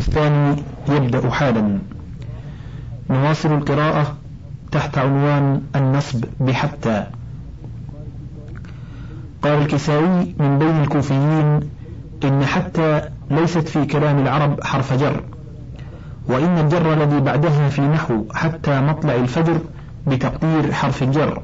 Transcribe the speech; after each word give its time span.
الثاني 0.00 0.62
يبدأ 0.88 1.30
حالا. 1.30 1.78
نواصل 3.10 3.52
القراءة 3.52 4.16
تحت 4.72 4.98
عنوان 4.98 5.62
النصب 5.76 6.24
بحتى. 6.40 7.06
قال 9.42 9.62
الكسائي 9.62 10.34
من 10.38 10.58
بين 10.58 10.80
الكوفيين 10.82 11.60
إن 12.24 12.44
حتى 12.44 13.02
ليست 13.30 13.68
في 13.68 13.84
كلام 13.84 14.18
العرب 14.18 14.64
حرف 14.64 14.92
جر 14.92 15.22
وإن 16.28 16.58
الجر 16.58 16.92
الذي 16.92 17.20
بعدها 17.20 17.68
في 17.68 17.80
نحو 17.80 18.24
حتى 18.34 18.80
مطلع 18.80 19.14
الفجر 19.14 19.58
بتقدير 20.06 20.72
حرف 20.72 21.02
الجر 21.02 21.42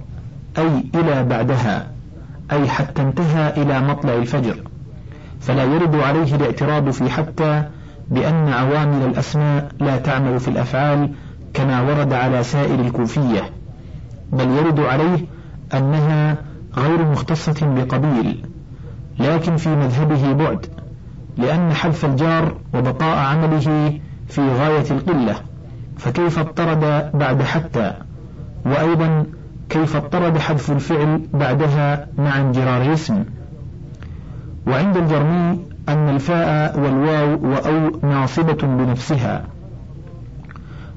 أي 0.59 0.85
إلى 0.95 1.25
بعدها 1.25 1.91
أي 2.53 2.69
حتى 2.69 3.03
انتهى 3.03 3.63
إلى 3.63 3.81
مطلع 3.81 4.15
الفجر. 4.15 4.63
فلا 5.41 5.65
يرد 5.65 5.95
عليه 5.95 6.35
الاعتراض 6.35 6.91
في 6.91 7.11
حتى 7.11 7.69
بأن 8.11 8.49
عوامل 8.49 9.07
الأسماء 9.07 9.69
لا 9.81 9.97
تعمل 9.97 10.41
في 10.41 10.49
الأفعال 10.49 11.11
كما 11.55 11.81
ورد 11.83 12.13
على 12.13 12.43
سائر 12.43 12.81
الكوفية 12.81 13.51
بل 14.33 14.49
يرد 14.49 14.81
عليه 14.81 15.19
أنها 15.75 16.37
غير 16.77 17.05
مختصة 17.11 17.75
بقبيل 17.75 18.45
لكن 19.19 19.57
في 19.57 19.69
مذهبه 19.69 20.33
بعد 20.33 20.67
لأن 21.39 21.73
حذف 21.73 22.05
الجار 22.05 22.57
وبقاء 22.75 23.19
عمله 23.19 23.99
في 24.29 24.41
غاية 24.41 24.91
القلة 24.91 25.35
فكيف 25.99 26.39
اضطرد 26.39 27.11
بعد 27.15 27.43
حتى؟ 27.43 27.95
وأيضا 28.67 29.27
كيف 29.69 29.97
اضطرد 29.97 30.39
حذف 30.39 30.71
الفعل 30.71 31.21
بعدها 31.35 32.07
مع 32.19 32.41
انجرار 32.41 32.83
الاسم؟ 32.83 33.25
وعند 34.67 34.97
الجرمي 34.97 35.59
أن 35.89 36.09
الفاء 36.09 36.81
والواو 36.81 37.39
وأو 37.43 38.01
ناصبة 38.03 38.59
بنفسها. 38.63 39.45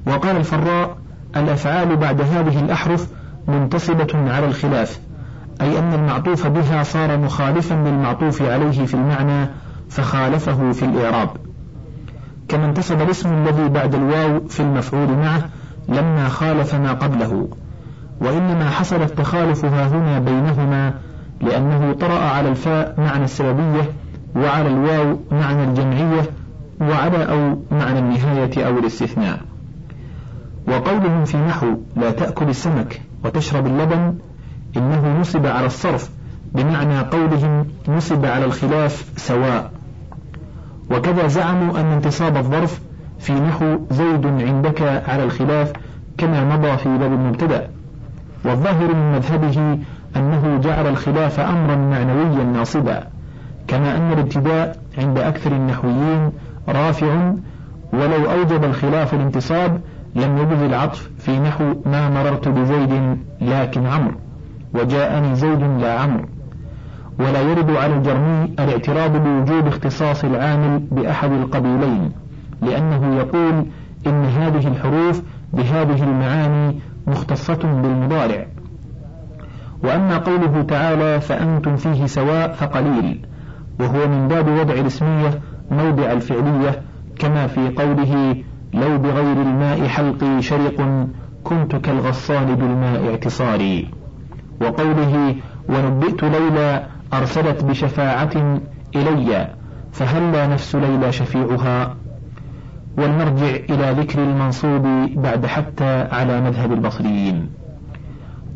وقال 0.06 0.36
الفراء 0.36 0.96
الأفعال 1.36 1.96
بعد 1.96 2.20
هذه 2.20 2.60
الأحرف 2.60 3.08
منتصبة 3.48 4.32
على 4.32 4.46
الخلاف 4.46 5.00
أي 5.60 5.78
أن 5.78 5.92
المعطوف 5.92 6.46
بها 6.46 6.82
صار 6.82 7.18
مخالفا 7.18 7.74
للمعطوف 7.74 8.42
عليه 8.42 8.86
في 8.86 8.94
المعنى 8.94 9.48
فخالفه 9.88 10.72
في 10.72 10.84
الإعراب. 10.84 11.28
كما 12.48 12.64
انتصب 12.64 13.00
الاسم 13.02 13.32
الذي 13.32 13.68
بعد 13.68 13.94
الواو 13.94 14.40
في 14.48 14.60
المفعول 14.60 15.08
معه 15.08 15.42
لما 15.88 16.28
خالف 16.28 16.74
ما 16.74 16.92
قبله. 16.92 17.48
وإنما 18.20 18.70
حصل 18.70 19.02
التخالف 19.02 19.64
هنا 19.64 20.18
بينهما 20.18 20.94
لأنه 21.40 21.92
طرأ 21.92 22.18
على 22.18 22.48
الفاء 22.48 22.94
معنى 22.98 23.24
السببية 23.24 23.90
وعلى 24.36 24.68
الواو 24.68 25.18
معنى 25.30 25.64
الجمعية 25.64 26.22
وعلى 26.80 27.24
أو 27.24 27.58
معنى 27.70 27.98
النهاية 27.98 28.66
أو 28.66 28.78
الاستثناء. 28.78 29.40
وقولهم 30.68 31.24
في 31.24 31.36
نحو 31.36 31.66
لا 31.96 32.10
تأكل 32.10 32.48
السمك 32.48 33.00
وتشرب 33.24 33.66
اللبن 33.66 34.14
إنه 34.76 35.20
نصب 35.20 35.46
على 35.46 35.66
الصرف 35.66 36.10
بمعنى 36.52 37.00
قولهم 37.00 37.66
نصب 37.88 38.26
على 38.26 38.44
الخلاف 38.44 39.04
سواء. 39.16 39.70
وكذا 40.90 41.26
زعموا 41.26 41.80
أن 41.80 41.86
انتصاب 41.86 42.36
الظرف 42.36 42.80
في 43.18 43.32
نحو 43.32 43.78
زيد 43.90 44.26
عندك 44.26 44.82
على 44.82 45.24
الخلاف 45.24 45.72
كما 46.18 46.56
مضى 46.56 46.76
في 46.76 46.98
باب 46.98 47.12
المبتدأ. 47.12 47.68
والظاهر 48.44 48.94
من 48.94 49.12
مذهبه 49.12 49.78
أنه 50.16 50.60
جعل 50.62 50.86
الخلاف 50.86 51.40
أمرا 51.40 51.76
معنويا 51.76 52.44
ناصبا. 52.44 53.09
كما 53.70 53.96
أن 53.96 54.12
الابتداء 54.12 54.76
عند 54.98 55.18
أكثر 55.18 55.52
النحويين 55.52 56.32
رافع 56.68 57.32
ولو 57.92 58.30
أوجب 58.30 58.64
الخلاف 58.64 59.14
الانتصاب 59.14 59.80
لم 60.14 60.38
يجز 60.38 60.62
العطف 60.62 61.10
في 61.18 61.38
نحو 61.38 61.74
ما 61.86 62.08
مررت 62.10 62.48
بزيد 62.48 63.18
لكن 63.40 63.86
عمرو 63.86 64.14
وجاءني 64.74 65.34
زيد 65.34 65.62
لا 65.62 66.00
عمرو. 66.00 66.24
ولا 67.18 67.40
يرد 67.40 67.70
على 67.70 67.94
الجرمي 67.94 68.44
الاعتراض 68.44 69.16
بوجوب 69.16 69.66
اختصاص 69.66 70.24
العامل 70.24 70.78
بأحد 70.90 71.32
القبيلين 71.32 72.12
لأنه 72.62 73.16
يقول 73.16 73.66
إن 74.06 74.24
هذه 74.24 74.68
الحروف 74.68 75.22
بهذه 75.52 76.02
المعاني 76.02 76.80
مختصة 77.06 77.54
بالمضارع. 77.54 78.46
وأما 79.84 80.18
قوله 80.18 80.62
تعالى 80.62 81.20
فأنتم 81.20 81.76
فيه 81.76 82.06
سواء 82.06 82.52
فقليل. 82.52 83.29
وهو 83.80 84.08
من 84.08 84.28
باب 84.28 84.48
وضع 84.48 84.74
الاسمية 84.74 85.40
موضع 85.70 86.12
الفعلية 86.12 86.82
كما 87.18 87.46
في 87.46 87.68
قوله 87.68 88.36
لو 88.74 88.98
بغير 88.98 89.42
الماء 89.42 89.88
حلقي 89.88 90.42
شرق 90.42 91.06
كنت 91.44 91.76
كالغصان 91.76 92.54
بالماء 92.54 93.10
اعتصاري 93.10 93.88
وقوله 94.60 95.34
ونبئت 95.68 96.24
ليلى 96.24 96.86
أرسلت 97.12 97.64
بشفاعة 97.64 98.60
إلي 98.96 99.48
فهلا 99.92 100.46
نفس 100.46 100.76
ليلى 100.76 101.12
شفيعها؟ 101.12 101.96
والمرجع 102.98 103.50
إلى 103.70 103.94
ذكر 104.00 104.22
المنصوب 104.22 104.82
بعد 105.16 105.46
حتى 105.46 106.08
على 106.12 106.40
مذهب 106.40 106.72
البصريين. 106.72 107.50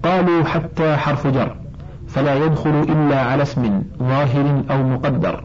قالوا 0.04 0.44
حتى 0.44 0.96
حرف 0.96 1.26
جر. 1.26 1.56
فلا 2.14 2.34
يدخل 2.34 2.70
إلا 2.70 3.20
على 3.20 3.42
اسم 3.42 3.82
ظاهر 3.98 4.62
أو 4.70 4.82
مقدر 4.82 5.44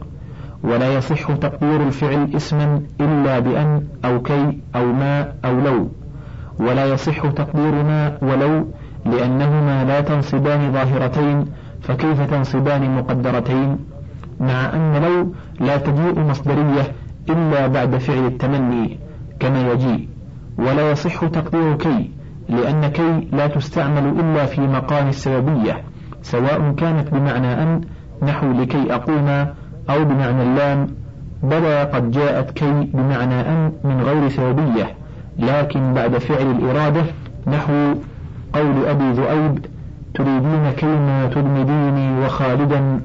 ولا 0.62 0.94
يصح 0.94 1.32
تقدير 1.32 1.82
الفعل 1.82 2.30
اسما 2.36 2.82
إلا 3.00 3.38
بأن 3.38 3.82
أو 4.04 4.22
كي 4.22 4.60
أو 4.76 4.92
ما 4.92 5.32
أو 5.44 5.60
لو 5.60 5.88
ولا 6.58 6.84
يصح 6.86 7.30
تقدير 7.30 7.74
ما 7.74 8.18
ولو 8.22 8.66
لأنهما 9.06 9.84
لا 9.84 10.00
تنصبان 10.00 10.72
ظاهرتين 10.72 11.46
فكيف 11.82 12.20
تنصبان 12.20 12.96
مقدرتين؟ 12.96 13.78
مع 14.40 14.72
أن 14.74 15.02
لو 15.02 15.32
لا 15.66 15.76
تجيء 15.76 16.20
مصدرية 16.20 16.92
إلا 17.30 17.66
بعد 17.66 17.96
فعل 17.96 18.26
التمني 18.26 18.98
كما 19.40 19.72
يجيء 19.72 20.08
ولا 20.58 20.90
يصح 20.90 21.26
تقدير 21.26 21.76
كي 21.76 22.10
لأن 22.48 22.88
كي 22.88 23.28
لا 23.32 23.46
تستعمل 23.46 24.20
إلا 24.20 24.46
في 24.46 24.60
مقام 24.60 25.08
السببية. 25.08 25.89
سواء 26.22 26.72
كانت 26.76 27.08
بمعنى 27.14 27.62
أن 27.62 27.80
نحو 28.22 28.52
لكي 28.52 28.94
أقوم 28.94 29.28
أو 29.90 30.04
بمعنى 30.04 30.42
اللام 30.42 30.86
بلى 31.42 31.82
قد 31.82 32.10
جاءت 32.10 32.50
كي 32.50 32.90
بمعنى 32.94 33.40
أن 33.40 33.72
من 33.84 34.00
غير 34.00 34.28
سببية 34.28 34.94
لكن 35.38 35.94
بعد 35.94 36.18
فعل 36.18 36.50
الإرادة 36.50 37.02
نحو 37.46 37.94
قول 38.52 38.86
أبي 38.86 39.10
ذؤيب 39.10 39.66
تريدين 40.14 40.70
كيما 40.76 41.26
تدمديني 41.34 42.24
وخالدا 42.24 43.00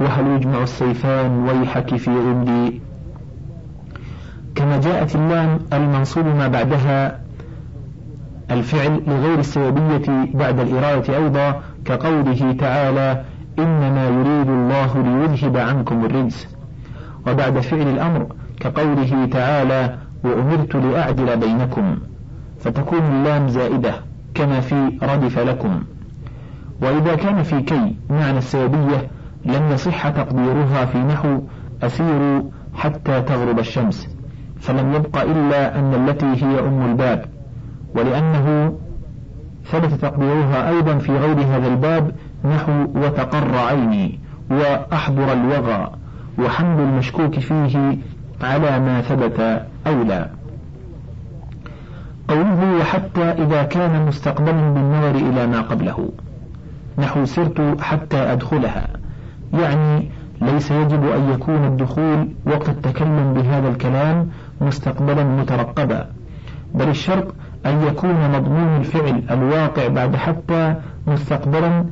وهل 0.00 0.26
يجمع 0.26 0.62
السيفان 0.62 1.48
ويحك 1.48 1.96
في 1.96 2.10
عندي؟ 2.10 2.80
كما 4.54 4.80
جاءت 4.80 5.14
اللام 5.14 5.58
المنصوب 5.72 6.26
ما 6.26 6.48
بعدها 6.48 7.20
الفعل 8.50 9.02
لغير 9.06 9.38
السببية 9.38 10.28
بعد 10.34 10.60
الإرادة 10.60 11.16
أيضا 11.16 11.60
كقوله 11.84 12.52
تعالى 12.58 13.24
إنما 13.58 14.04
يريد 14.08 14.48
الله 14.48 15.02
ليذهب 15.02 15.56
عنكم 15.56 16.04
الرجس. 16.04 16.48
وبعد 17.26 17.60
فعل 17.60 17.88
الأمر 17.88 18.26
كقوله 18.60 19.26
تعالى 19.26 19.96
وأمرت 20.24 20.76
لأعدل 20.76 21.36
بينكم 21.36 21.96
فتكون 22.60 22.98
اللام 22.98 23.48
زائدة 23.48 23.94
كما 24.34 24.60
في 24.60 24.98
ردف 25.02 25.38
لكم. 25.38 25.82
وإذا 26.82 27.14
كان 27.14 27.42
في 27.42 27.60
كي 27.62 27.96
معنى 28.10 28.38
السببية 28.38 29.08
لم 29.44 29.72
يصح 29.72 30.08
تقديرها 30.08 30.84
في 30.84 30.98
نحو 30.98 31.40
أسير 31.82 32.42
حتى 32.74 33.22
تغرب 33.22 33.58
الشمس 33.58 34.08
فلم 34.60 34.94
يبق 34.94 35.22
إلا 35.22 35.78
أن 35.78 35.94
التي 35.94 36.26
هي 36.26 36.60
أم 36.60 36.90
الباب 36.90 37.24
ولأنه 37.94 38.74
ثبت 39.64 39.94
تقديرها 39.94 40.68
أيضا 40.68 40.98
في 40.98 41.12
غير 41.12 41.40
هذا 41.40 41.66
الباب 41.68 42.12
نحو 42.44 42.72
وتقر 42.94 43.58
عيني 43.58 44.18
وأحضر 44.50 45.32
الوغى 45.32 45.90
وحمل 46.38 46.80
المشكوك 46.80 47.38
فيه 47.38 47.98
على 48.42 48.80
ما 48.80 49.00
ثبت 49.00 49.66
أولى. 49.86 50.30
قوله 52.28 52.78
وحتى 52.80 53.22
إذا 53.22 53.62
كان 53.62 54.06
مستقبلا 54.06 54.70
بالنظر 54.70 55.14
إلى 55.14 55.46
ما 55.46 55.60
قبله. 55.60 56.10
نحو 56.98 57.24
سرت 57.24 57.80
حتى 57.80 58.16
أدخلها. 58.16 58.88
يعني 59.52 60.10
ليس 60.40 60.70
يجب 60.70 61.04
أن 61.08 61.30
يكون 61.30 61.64
الدخول 61.64 62.28
وقت 62.46 62.68
التكلم 62.68 63.34
بهذا 63.34 63.68
الكلام 63.68 64.30
مستقبلا 64.60 65.24
مترقبا 65.24 66.06
بل 66.74 66.88
الشرط 66.88 67.34
أن 67.66 67.82
يكون 67.82 68.30
مضمون 68.32 68.76
الفعل 68.76 69.22
الواقع 69.30 69.88
بعد 69.88 70.16
حتى 70.16 70.74
مستقبلا 71.06 71.84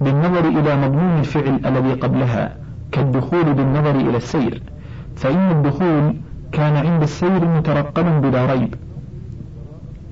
بالنظر 0.00 0.48
إلى 0.48 0.76
مضمون 0.76 1.18
الفعل 1.18 1.60
الذي 1.66 1.92
قبلها 1.92 2.56
كالدخول 2.92 3.54
بالنظر 3.54 3.90
إلى 3.90 4.16
السير. 4.16 4.62
فإن 5.16 5.50
الدخول 5.50 6.14
كان 6.52 6.86
عند 6.86 7.02
السير 7.02 7.44
مترقبا 7.44 8.18
بلا 8.18 8.46
ريب. 8.52 8.74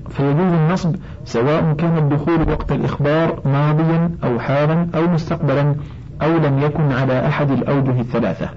فيجوز 0.09 0.53
النصب 0.53 0.95
سواء 1.25 1.73
كان 1.73 1.97
الدخول 1.97 2.49
وقت 2.49 2.71
الإخبار 2.71 3.39
ماضيا 3.45 4.11
أو 4.23 4.39
حالا 4.39 4.87
أو 4.95 5.07
مستقبلا 5.07 5.75
أو 6.21 6.37
لم 6.37 6.59
يكن 6.59 6.91
على 6.91 7.27
أحد 7.27 7.51
الأوجه 7.51 8.01
الثلاثة. 8.01 8.49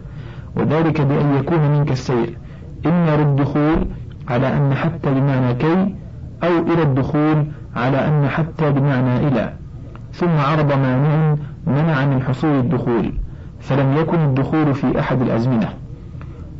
وذلك 0.56 1.00
بأن 1.00 1.34
يكون 1.40 1.70
منك 1.70 1.90
السير. 1.92 2.38
إما 2.86 3.16
للدخول 3.16 3.86
على 4.28 4.56
أن 4.56 4.74
حتى 4.74 5.10
بمعنى 5.14 5.54
كي 5.54 5.94
أو 6.42 6.58
إلى 6.72 6.82
الدخول 6.82 7.46
على 7.76 8.06
أن 8.06 8.28
حتى 8.28 8.70
بمعنى 8.70 9.28
إلى. 9.28 9.52
ثم 10.12 10.28
عرض 10.28 10.72
مانع 10.72 11.36
منع 11.66 12.04
من 12.04 12.22
حصول 12.22 12.58
الدخول 12.58 13.12
فلم 13.60 13.96
يكن 13.96 14.18
الدخول 14.18 14.74
في 14.74 15.00
أحد 15.00 15.22
الأزمنة. 15.22 15.68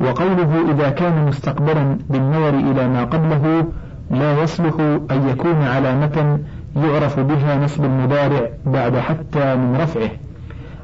وقوله 0.01 0.71
إذا 0.71 0.91
كان 0.91 1.27
مستقبلا 1.27 1.99
بالنظر 2.11 2.49
إلى 2.49 2.89
ما 2.89 3.05
قبله 3.05 3.65
لا 4.11 4.43
يصلح 4.43 4.75
أن 5.11 5.29
يكون 5.29 5.63
علامة 5.63 6.39
يعرف 6.77 7.21
بها 7.21 7.65
نصب 7.65 7.85
المضارع 7.85 8.49
بعد 8.67 8.97
حتى 8.97 9.57
من 9.57 9.77
رفعه 9.81 10.11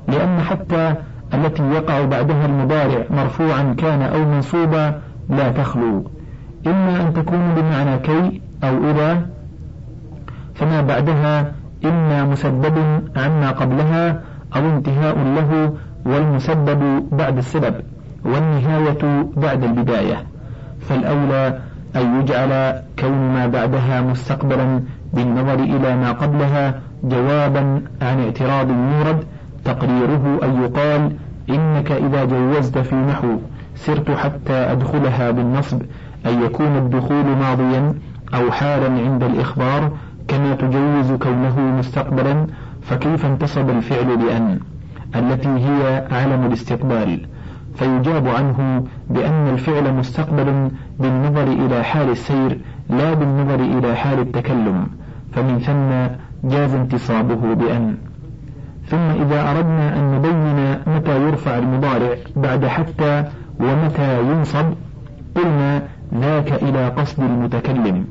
لأن 0.08 0.40
حتى 0.40 0.94
التي 1.34 1.62
يقع 1.62 2.04
بعدها 2.04 2.46
المضارع 2.46 3.04
مرفوعا 3.10 3.74
كان 3.78 4.02
أو 4.02 4.24
منصوبا 4.24 5.00
لا 5.28 5.48
تخلو. 5.48 6.17
إما 6.70 7.00
أن 7.00 7.14
تكون 7.14 7.54
بمعنى 7.56 7.98
كي 7.98 8.40
أو 8.64 8.90
إلى 8.90 9.26
فما 10.54 10.80
بعدها 10.80 11.52
إما 11.84 12.24
مسبب 12.24 12.74
عما 13.16 13.50
قبلها 13.50 14.20
أو 14.56 14.66
انتهاء 14.66 15.16
له 15.18 15.72
والمسبب 16.06 17.08
بعد 17.12 17.38
السبب 17.38 17.74
والنهاية 18.24 19.26
بعد 19.36 19.64
البداية. 19.64 20.22
فالأولى 20.80 21.58
أن 21.96 22.20
يجعل 22.20 22.82
كون 22.98 23.32
ما 23.34 23.46
بعدها 23.46 24.00
مستقبلا 24.00 24.80
بالنظر 25.14 25.54
إلى 25.54 25.96
ما 25.96 26.12
قبلها 26.12 26.80
جوابا 27.04 27.82
عن 28.02 28.20
اعتراض 28.20 28.68
يورد 28.70 29.24
تقريره 29.64 30.40
أن 30.42 30.62
يقال 30.62 31.12
إنك 31.50 31.92
إذا 31.92 32.24
جوزت 32.24 32.78
في 32.78 32.94
نحو 32.94 33.28
سرت 33.74 34.10
حتى 34.10 34.52
أدخلها 34.52 35.30
بالنصب 35.30 35.82
أن 36.26 36.42
يكون 36.42 36.76
الدخول 36.76 37.24
ماضيا 37.24 37.94
أو 38.34 38.50
حالا 38.50 39.02
عند 39.04 39.22
الإخبار 39.22 39.90
كما 40.28 40.54
تجوز 40.54 41.12
كونه 41.12 41.60
مستقبلا 41.60 42.46
فكيف 42.82 43.26
انتصب 43.26 43.70
الفعل 43.70 44.16
بأن؟ 44.16 44.58
التي 45.16 45.48
هي 45.48 46.06
علم 46.10 46.46
الاستقبال. 46.46 47.26
فيجاب 47.74 48.28
عنه 48.28 48.84
بأن 49.10 49.48
الفعل 49.48 49.94
مستقبل 49.94 50.70
بالنظر 50.98 51.42
إلى 51.42 51.84
حال 51.84 52.10
السير 52.10 52.60
لا 52.90 53.14
بالنظر 53.14 53.60
إلى 53.60 53.96
حال 53.96 54.18
التكلم. 54.18 54.86
فمن 55.32 55.58
ثم 55.58 55.90
جاز 56.48 56.74
انتصابه 56.74 57.54
بأن. 57.54 57.96
ثم 58.86 58.96
إذا 58.96 59.50
أردنا 59.50 59.98
أن 59.98 60.14
نبين 60.14 60.78
متى 60.96 61.22
يرفع 61.22 61.58
المضارع 61.58 62.16
بعد 62.36 62.66
حتى 62.66 63.24
ومتى 63.60 64.20
ينصب 64.20 64.64
قلنا 65.36 65.82
ذاك 66.14 66.52
إلى 66.62 66.88
قصد 66.88 67.22
المتكلم 67.22 68.04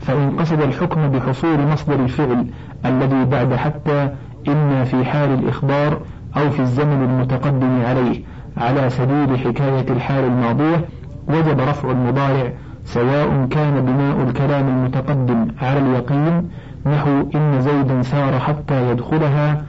فإن 0.00 0.30
قصد 0.38 0.60
الحكم 0.60 1.08
بحصول 1.08 1.60
مصدر 1.72 1.94
الفعل 1.94 2.46
الذي 2.84 3.24
بعد 3.24 3.54
حتى 3.54 4.08
إما 4.48 4.84
في 4.84 5.04
حال 5.04 5.30
الإخبار 5.34 6.00
أو 6.36 6.50
في 6.50 6.60
الزمن 6.60 7.02
المتقدم 7.02 7.82
عليه 7.84 8.22
على 8.56 8.90
سبيل 8.90 9.38
حكاية 9.38 9.90
الحال 9.90 10.24
الماضية 10.24 10.84
وجب 11.28 11.60
رفع 11.60 11.90
المضارع 11.90 12.52
سواء 12.84 13.46
كان 13.50 13.84
بناء 13.84 14.22
الكلام 14.28 14.68
المتقدم 14.68 15.48
على 15.62 15.78
اليقين 15.78 16.48
نحو 16.86 17.10
إن 17.34 17.60
زيدا 17.60 18.02
سار 18.02 18.38
حتى 18.38 18.90
يدخلها 18.90 19.62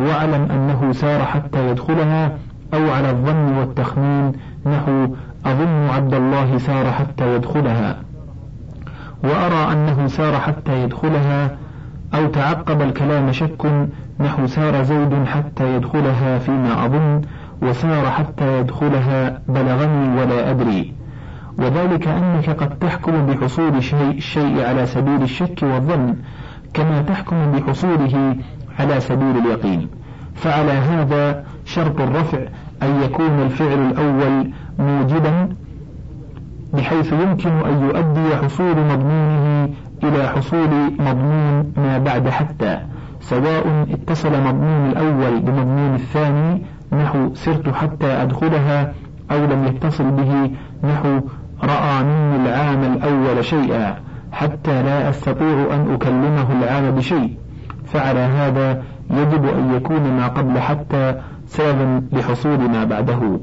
واعلم 0.00 0.48
أنه 0.50 0.92
سار 0.92 1.24
حتى 1.24 1.70
يدخلها 1.70 2.32
أو 2.74 2.90
على 2.90 3.10
الظن 3.10 3.58
والتخمين 3.58 4.32
نحو 4.66 5.06
أظن 5.46 5.88
عبد 5.90 6.14
الله 6.14 6.58
سار 6.58 6.92
حتى 6.92 7.34
يدخلها. 7.34 7.96
وأرى 9.24 9.72
أنه 9.72 10.06
سار 10.06 10.38
حتى 10.38 10.82
يدخلها 10.82 11.50
أو 12.14 12.26
تعقب 12.26 12.82
الكلام 12.82 13.32
شك 13.32 13.88
نحو 14.20 14.46
سار 14.46 14.82
زيد 14.82 15.24
حتى 15.24 15.76
يدخلها 15.76 16.38
فيما 16.38 16.84
أظن 16.86 17.22
وسار 17.62 18.10
حتى 18.10 18.60
يدخلها 18.60 19.40
بلغني 19.48 20.20
ولا 20.20 20.50
أدري. 20.50 20.92
وذلك 21.58 22.08
أنك 22.08 22.50
قد 22.50 22.78
تحكم 22.78 23.26
بحصول 23.26 23.82
شيء 23.82 24.10
الشيء 24.16 24.66
على 24.66 24.86
سبيل 24.86 25.22
الشك 25.22 25.62
والظن 25.62 26.16
كما 26.74 27.02
تحكم 27.02 27.52
بحصوله 27.52 28.36
على 28.78 29.00
سبيل 29.00 29.36
اليقين. 29.38 29.88
فعلى 30.34 30.72
هذا 30.72 31.44
شرط 31.64 32.00
الرفع 32.00 32.38
أن 32.82 33.02
يكون 33.02 33.42
الفعل 33.42 33.90
الأول 33.90 34.50
موجبا 34.78 35.48
بحيث 36.74 37.12
يمكن 37.12 37.50
أن 37.50 37.84
يؤدي 37.84 38.36
حصول 38.36 38.76
مضمونه 38.76 39.68
إلى 40.04 40.28
حصول 40.28 40.70
مضمون 40.98 41.72
ما 41.76 41.98
بعد 41.98 42.28
حتى 42.28 42.78
سواء 43.20 43.86
اتصل 43.90 44.42
مضمون 44.42 44.90
الأول 44.90 45.40
بمضمون 45.40 45.94
الثاني 45.94 46.62
نحو 46.92 47.34
سرت 47.34 47.68
حتى 47.68 48.06
أدخلها 48.06 48.92
أو 49.30 49.44
لم 49.44 49.64
يتصل 49.66 50.10
به 50.10 50.50
نحو 50.84 51.20
رأى 51.62 52.04
مني 52.04 52.36
العام 52.36 52.82
الأول 52.92 53.44
شيئا 53.44 53.96
حتى 54.32 54.82
لا 54.82 55.10
أستطيع 55.10 55.74
أن 55.74 55.94
أكلمه 55.94 56.46
العام 56.62 56.90
بشيء 56.90 57.36
فعلى 57.86 58.20
هذا 58.20 58.82
يجب 59.10 59.44
أن 59.44 59.74
يكون 59.74 60.02
ما 60.16 60.26
قبل 60.26 60.58
حتى 60.58 61.14
سببا 61.46 62.02
لحصول 62.12 62.58
ما 62.58 62.84
بعده. 62.84 63.40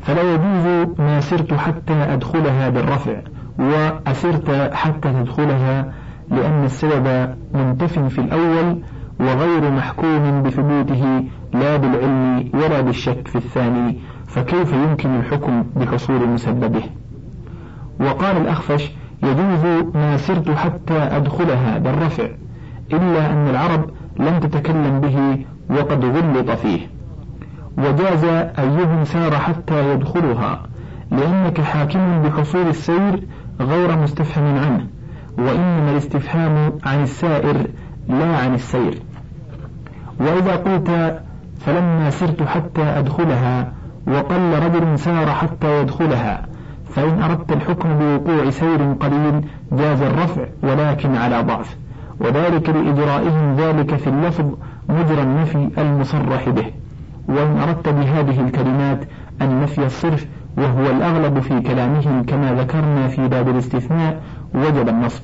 فلا 0.00 0.22
يجوز 0.34 0.94
ما 0.98 1.20
سرت 1.20 1.54
حتى 1.54 1.92
أدخلها 1.92 2.68
بالرفع 2.68 3.16
وأسرت 3.58 4.70
حتى 4.74 5.12
تدخلها 5.12 5.92
لأن 6.30 6.64
السبب 6.64 7.34
منتف 7.54 7.98
في 7.98 8.20
الأول 8.20 8.82
وغير 9.20 9.70
محكوم 9.70 10.42
بثبوته 10.42 11.24
لا 11.52 11.76
بالعلم 11.76 12.50
ولا 12.54 12.80
بالشك 12.80 13.28
في 13.28 13.36
الثاني 13.36 13.98
فكيف 14.26 14.72
يمكن 14.72 15.16
الحكم 15.16 15.64
بحصول 15.76 16.28
مسببه؟ 16.28 16.82
وقال 18.00 18.36
الأخفش 18.36 18.90
يجوز 19.22 19.84
ما 19.94 20.16
سرت 20.16 20.50
حتى 20.50 20.94
أدخلها 20.94 21.78
بالرفع 21.78 22.28
إلا 22.92 23.32
أن 23.32 23.48
العرب 23.48 23.90
لم 24.18 24.40
تتكلم 24.40 25.00
به 25.00 25.44
وقد 25.70 26.04
غلط 26.04 26.50
فيه. 26.50 26.99
وجاز 27.78 28.24
أيهم 28.58 29.04
سار 29.04 29.34
حتى 29.36 29.92
يدخلها 29.94 30.62
لأنك 31.10 31.60
حاكم 31.60 32.22
بحصول 32.22 32.68
السير 32.68 33.22
غير 33.60 33.98
مستفهم 33.98 34.58
عنه 34.58 34.86
وإنما 35.38 35.90
الاستفهام 35.90 36.72
عن 36.84 37.02
السائر 37.02 37.66
لا 38.08 38.36
عن 38.36 38.54
السير. 38.54 39.02
وإذا 40.20 40.56
قلت 40.56 41.20
فلما 41.60 42.10
سرت 42.10 42.42
حتى 42.42 42.82
أدخلها 42.82 43.72
وقل 44.06 44.58
رجل 44.62 44.98
سار 44.98 45.30
حتى 45.30 45.80
يدخلها 45.80 46.46
فإن 46.94 47.22
أردت 47.22 47.52
الحكم 47.52 47.88
بوقوع 47.98 48.50
سير 48.50 48.92
قليل 49.00 49.44
جاز 49.72 50.02
الرفع 50.02 50.44
ولكن 50.62 51.16
على 51.16 51.42
ضعف. 51.42 51.76
وذلك 52.20 52.68
لإجرائهم 52.68 53.56
ذلك 53.56 53.96
في 53.96 54.06
اللفظ 54.06 54.44
مجرى 54.88 55.22
النفي 55.22 55.68
المصرح 55.78 56.48
به. 56.48 56.79
وإن 57.30 57.58
أردت 57.58 57.88
بهذه 57.88 58.40
الكلمات 58.40 59.00
النفي 59.42 59.86
الصرف 59.86 60.26
وهو 60.56 60.90
الأغلب 60.90 61.40
في 61.40 61.60
كلامهم 61.60 62.22
كما 62.22 62.54
ذكرنا 62.54 63.08
في 63.08 63.28
باب 63.28 63.48
الاستثناء 63.48 64.20
وجب 64.54 64.88
النصب. 64.88 65.22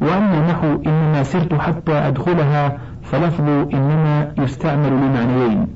وأما 0.00 0.50
نحو 0.50 0.82
إنما 0.86 1.22
سرت 1.22 1.54
حتى 1.54 1.92
أدخلها 1.92 2.78
فلفظ 3.02 3.48
إنما 3.74 4.32
يستعمل 4.38 4.92
لمعنيين. 4.92 5.66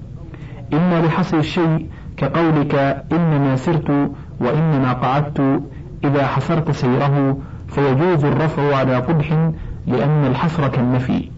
إما 0.73 1.07
لحصر 1.07 1.39
الشيء 1.39 1.87
كقولك 2.17 3.05
إنما 3.13 3.57
سرت 3.57 4.11
وإنما 4.41 4.93
قعدت 4.93 5.63
إذا 6.05 6.27
حصرت 6.27 6.71
سيره 6.71 7.39
فيجوز 7.69 8.25
الرفع 8.25 8.77
على 8.77 8.97
قبح 8.97 9.51
لأن 9.87 10.27
الحصر 10.27 10.69
كالنفي. 10.69 11.31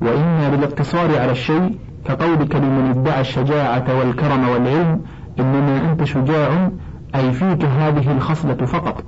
وإما 0.00 0.48
بالاقتصار 0.48 1.18
على 1.18 1.32
الشيء 1.32 1.78
كقولك 2.04 2.56
لمن 2.56 2.90
ادعى 2.96 3.20
الشجاعة 3.20 3.98
والكرم 3.98 4.48
والعلم 4.48 5.00
إنما 5.40 5.90
أنت 5.90 6.04
شجاع 6.04 6.68
أي 7.14 7.32
فيك 7.32 7.64
هذه 7.64 8.12
الخصلة 8.12 8.66
فقط. 8.66 9.04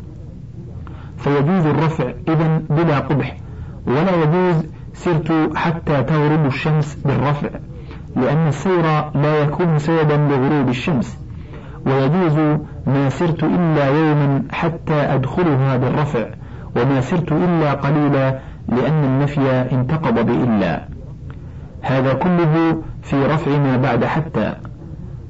فيجوز 1.19 1.67
الرفع 1.67 2.05
إذا 2.29 2.63
بلا 2.71 2.99
قبح 2.99 3.37
ولا 3.87 4.23
يجوز 4.23 4.65
سرت 4.95 5.57
حتى 5.57 6.03
تغرب 6.03 6.47
الشمس 6.47 6.95
بالرفع 6.95 7.49
لأن 8.17 8.49
السير 8.49 8.83
لا 9.15 9.43
يكون 9.43 9.79
سببا 9.79 10.15
لغروب 10.15 10.69
الشمس. 10.69 11.19
ويجوز 11.87 12.59
ما 12.87 13.09
سرت 13.09 13.45
إلا 13.45 13.89
يوما 13.89 14.43
حتى 14.53 14.95
أدخلها 14.95 15.77
بالرفع 15.77 16.27
وما 16.77 17.01
سرت 17.01 17.33
إلا 17.33 17.73
قليلا 17.73 18.39
لأن 18.69 19.05
النفي 19.05 19.51
انتقض 19.73 20.27
بإلا. 20.27 20.89
هذا 21.83 22.13
كله 22.13 22.83
في 23.07 23.27
رفع 23.27 23.59
ما 23.59 23.77
بعد 23.77 24.05
حتى 24.05 24.55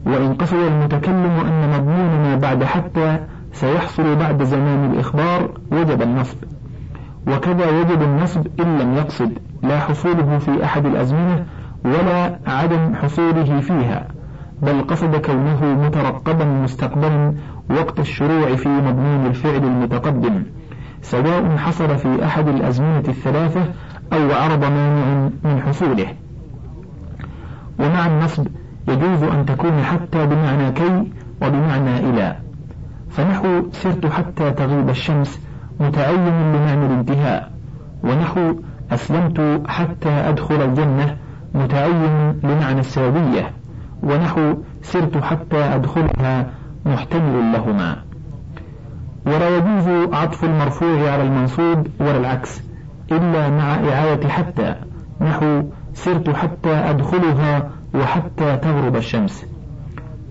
وإن 0.07 0.35
قصد 0.35 0.57
المتكلم 0.57 1.41
أن 1.47 1.71
مضمون 1.71 2.23
ما 2.23 2.37
بعد 2.37 2.65
حتى 2.65 3.19
سيحصل 3.53 4.17
بعد 4.17 4.43
زمان 4.43 4.93
الإخبار 4.93 5.51
وجب 5.73 6.03
النصب. 6.03 6.37
وكذا 7.27 7.81
يجب 7.81 8.03
النصب 8.03 8.47
إن 8.61 8.79
لم 8.79 8.95
يقصد 8.95 9.39
لا 9.63 9.79
حصوله 9.79 10.39
في 10.39 10.65
أحد 10.65 10.87
الأزمنة 10.87 11.47
ولا 11.85 12.39
عدم 12.47 12.95
حصوله 12.95 13.61
فيها 13.61 14.07
بل 14.63 14.87
قصد 14.87 15.17
كونه 15.17 15.65
مترقبا 15.87 16.45
مستقبلا 16.45 17.35
وقت 17.71 18.01
الشروع 18.01 18.57
في 18.57 18.69
مضمون 18.69 19.27
الفعل 19.27 19.65
المتقدم 19.65 20.43
سواء 21.03 21.57
حصل 21.57 21.99
في 21.99 22.25
أحد 22.25 22.49
الأزمنة 22.49 23.05
الثلاثة 23.09 23.65
أو 24.13 24.33
عرض 24.33 24.65
مانع 24.65 25.31
من 25.45 25.63
حصوله. 25.67 26.07
ومع 27.79 28.07
النصب 28.07 28.47
يجوز 28.89 29.23
أن 29.23 29.47
تكون 29.47 29.83
حتى 29.83 30.27
بمعنى 30.27 30.73
كي 30.73 31.13
وبمعنى 31.43 31.99
إلى. 31.99 32.37
فنحو 33.11 33.63
سرت 33.73 34.07
حتى 34.07 34.51
تغيب 34.51 34.89
الشمس 34.89 35.41
متعين 35.81 36.53
لمعنى 36.53 36.87
الانتهاء 36.87 37.53
ونحو 38.05 38.55
أسلمت 38.91 39.63
حتى 39.69 40.09
أدخل 40.09 40.63
الجنة 40.63 41.17
متعين 41.55 42.41
لمعنى 42.45 42.81
السببية. 42.81 43.51
ونحو 44.03 44.55
سرت 44.83 45.17
حتى 45.17 45.57
أدخلها 45.57 46.47
محتمل 46.87 47.53
لهما. 47.53 47.97
ولا 49.27 49.57
يجوز 49.57 50.15
عطف 50.15 50.45
المرفوع 50.45 51.11
على 51.11 51.23
المنصوب 51.23 51.87
ولا 52.01 52.17
العكس 52.17 52.63
إلا 53.13 53.51
مع 53.51 53.75
إعادة 53.75 54.29
حتى. 54.29 54.75
نحو 55.21 55.63
سرت 55.97 56.31
حتى 56.31 56.71
أدخلها 56.71 57.71
وحتى 57.95 58.57
تغرب 58.57 58.97
الشمس. 58.97 59.47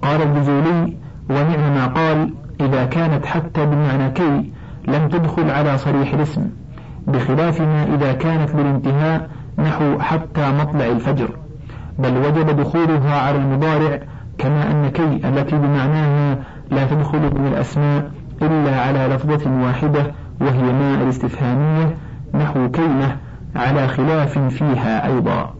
قال 0.02 0.22
الجزولي 0.22 0.98
ونعم 1.30 1.74
ما 1.76 1.86
قال 1.86 2.34
إذا 2.62 2.86
كانت 2.86 3.26
حتى 3.26 3.66
بمعنى 3.66 4.12
كي 4.12 4.52
لم 4.88 5.10
تدخل 5.10 5.50
على 5.50 5.78
صريح 5.78 6.14
الاسم 6.14 6.50
بخلاف 7.08 7.62
ما 7.62 7.84
إذا 7.96 8.14
كانت 8.14 8.56
للانتهاء 8.56 9.30
نحو 9.58 10.00
حتى 10.00 10.52
مطلع 10.52 10.86
الفجر. 10.86 11.30
بل 12.00 12.18
وجب 12.18 12.60
دخولها 12.60 13.20
على 13.22 13.38
المضارع 13.38 14.00
كما 14.38 14.72
أن 14.72 14.90
كي 14.90 15.28
التي 15.28 15.56
بمعناها 15.56 16.38
لا 16.72 16.86
تدخل 16.86 17.20
من 17.20 17.48
الأسماء 17.48 18.12
إلا 18.42 18.82
على 18.82 19.16
لفظة 19.16 19.52
واحدة 19.64 20.12
وهي 20.42 20.74
ما 20.74 20.96
الاستفهامية 21.02 21.98
نحو 22.34 22.70
كلمة 22.72 23.16
على 23.56 23.88
خلاف 23.88 24.40
فيها 24.40 25.08
أيضا. 25.08 25.54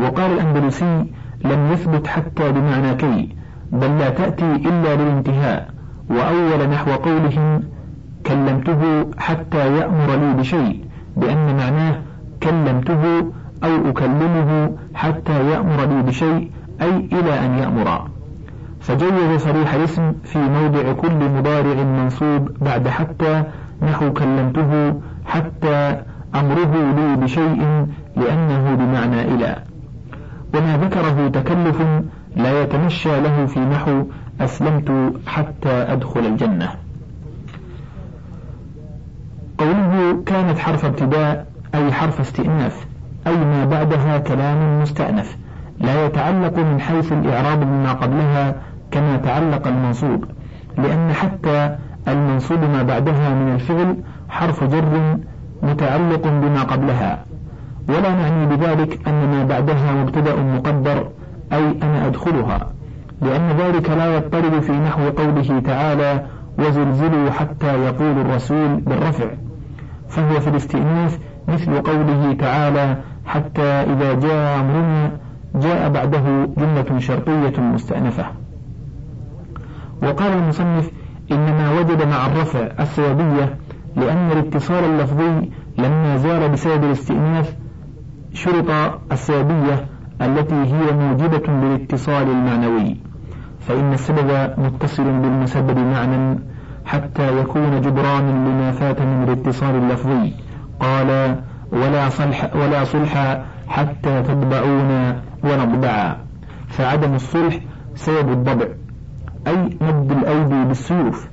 وقال 0.00 0.32
الأندلسي 0.32 1.06
لم 1.44 1.72
يثبت 1.72 2.06
حتى 2.06 2.52
بمعنى 2.52 2.94
كي 2.94 3.36
بل 3.72 3.98
لا 3.98 4.10
تأتي 4.10 4.44
إلا 4.44 4.96
للانتهاء 4.96 5.70
وأول 6.10 6.68
نحو 6.68 6.90
قولهم 6.90 7.62
كلمته 8.26 9.10
حتى 9.18 9.76
يأمر 9.76 10.16
لي 10.16 10.34
بشيء 10.34 10.84
بأن 11.16 11.56
معناه 11.56 11.98
كلمته 12.42 13.32
أو 13.64 13.88
أكلمه 13.90 14.70
حتى 14.94 15.50
يأمر 15.50 15.84
لي 15.84 16.02
بشيء 16.02 16.50
أي 16.82 17.08
إلى 17.12 17.46
أن 17.46 17.58
يأمر. 17.58 18.08
فجوز 18.80 19.40
صريح 19.40 19.74
الاسم 19.74 20.12
في 20.24 20.38
موضع 20.38 20.92
كل 20.92 21.30
مضارع 21.36 21.82
منصوب 21.82 22.50
بعد 22.60 22.88
حتى 22.88 23.42
نحو 23.82 24.12
كلمته 24.12 25.00
حتى 25.26 26.02
أمره 26.34 26.92
لي 26.96 27.16
بشيء 27.16 27.86
لأنه 28.16 28.74
بمعنى 28.74 29.22
إلى. 29.22 29.56
وما 30.54 30.76
ذكره 30.76 31.28
تكلف 31.28 31.82
لا 32.36 32.62
يتمشى 32.62 33.20
له 33.20 33.46
في 33.46 33.60
نحو 33.60 34.04
أسلمت 34.40 35.12
حتى 35.26 35.68
أدخل 35.68 36.20
الجنة. 36.20 36.70
قوله 39.58 40.22
كانت 40.26 40.58
حرف 40.58 40.84
ابتداء 40.84 41.46
أي 41.74 41.92
حرف 41.92 42.20
استئناف 42.20 42.86
أي 43.26 43.36
ما 43.36 43.64
بعدها 43.64 44.18
كلام 44.18 44.82
مستأنف 44.82 45.36
لا 45.80 46.06
يتعلق 46.06 46.58
من 46.58 46.80
حيث 46.80 47.12
الإعراب 47.12 47.60
بما 47.60 47.92
قبلها 47.92 48.54
كما 48.90 49.16
تعلق 49.16 49.66
المنصوب 49.66 50.24
لأن 50.78 51.12
حتى 51.12 51.76
المنصوب 52.08 52.58
ما 52.58 52.82
بعدها 52.82 53.34
من 53.34 53.54
الفعل 53.54 53.96
حرف 54.28 54.64
جر 54.64 55.18
متعلق 55.64 56.22
بما 56.22 56.62
قبلها. 56.62 57.24
ولا 57.88 58.10
نعني 58.14 58.56
بذلك 58.56 59.08
أن 59.08 59.28
ما 59.30 59.44
بعدها 59.44 59.92
مبتدأ 59.92 60.36
مقدر 60.36 61.08
أي 61.52 61.74
أنا 61.82 62.06
أدخلها 62.06 62.70
لأن 63.22 63.50
ذلك 63.58 63.90
لا 63.90 64.16
يضطرب 64.16 64.60
في 64.60 64.72
نحو 64.72 65.08
قوله 65.08 65.60
تعالى 65.60 66.26
وزلزلوا 66.58 67.30
حتى 67.30 67.82
يقول 67.84 68.18
الرسول 68.20 68.76
بالرفع 68.80 69.26
فهو 70.08 70.40
في 70.40 70.48
الاستئناف 70.48 71.18
مثل 71.48 71.80
قوله 71.80 72.36
تعالى 72.38 72.96
حتى 73.26 73.62
إذا 73.62 74.14
جاء 74.14 74.60
أمرنا 74.60 75.10
جاء 75.54 75.88
بعده 75.88 76.48
جملة 76.56 76.98
شرطية 76.98 77.60
مستأنفة 77.60 78.24
وقال 80.02 80.32
المصنف 80.32 80.90
إنما 81.32 81.80
وجد 81.80 82.08
مع 82.08 82.26
الرفع 82.26 82.68
السببية 82.80 83.56
لأن 83.96 84.30
الاتصال 84.32 84.84
اللفظي 84.84 85.50
لما 85.78 86.16
زال 86.16 86.48
بسبب 86.48 86.84
الاستئناف 86.84 87.54
شرط 88.32 88.70
السببية 89.12 89.86
التي 90.22 90.54
هي 90.54 90.92
موجبة 90.92 91.52
للاتصال 91.52 92.30
المعنوي 92.30 92.96
فإن 93.60 93.92
السبب 93.92 94.54
متصل 94.58 95.04
بالمسبب 95.04 95.78
معنى 95.78 96.38
حتى 96.86 97.38
يكون 97.40 97.80
جبرانا 97.80 98.30
لما 98.30 98.72
فات 98.72 99.00
من 99.02 99.22
الاتصال 99.22 99.74
اللفظي. 99.74 100.32
قال 100.80 101.36
ولا 101.72 102.08
صلح 102.08 102.56
ولا 102.56 102.84
صلح 102.84 103.44
حتى 103.68 104.22
تطبعون 104.22 105.20
ونطبعا 105.44 106.16
فعدم 106.68 107.14
الصلح 107.14 107.58
سبب 107.94 108.28
الضبع 108.32 108.66
أي 109.46 109.56
مد 109.80 110.12
الأيدي 110.12 110.64
بالسيوف. 110.64 111.28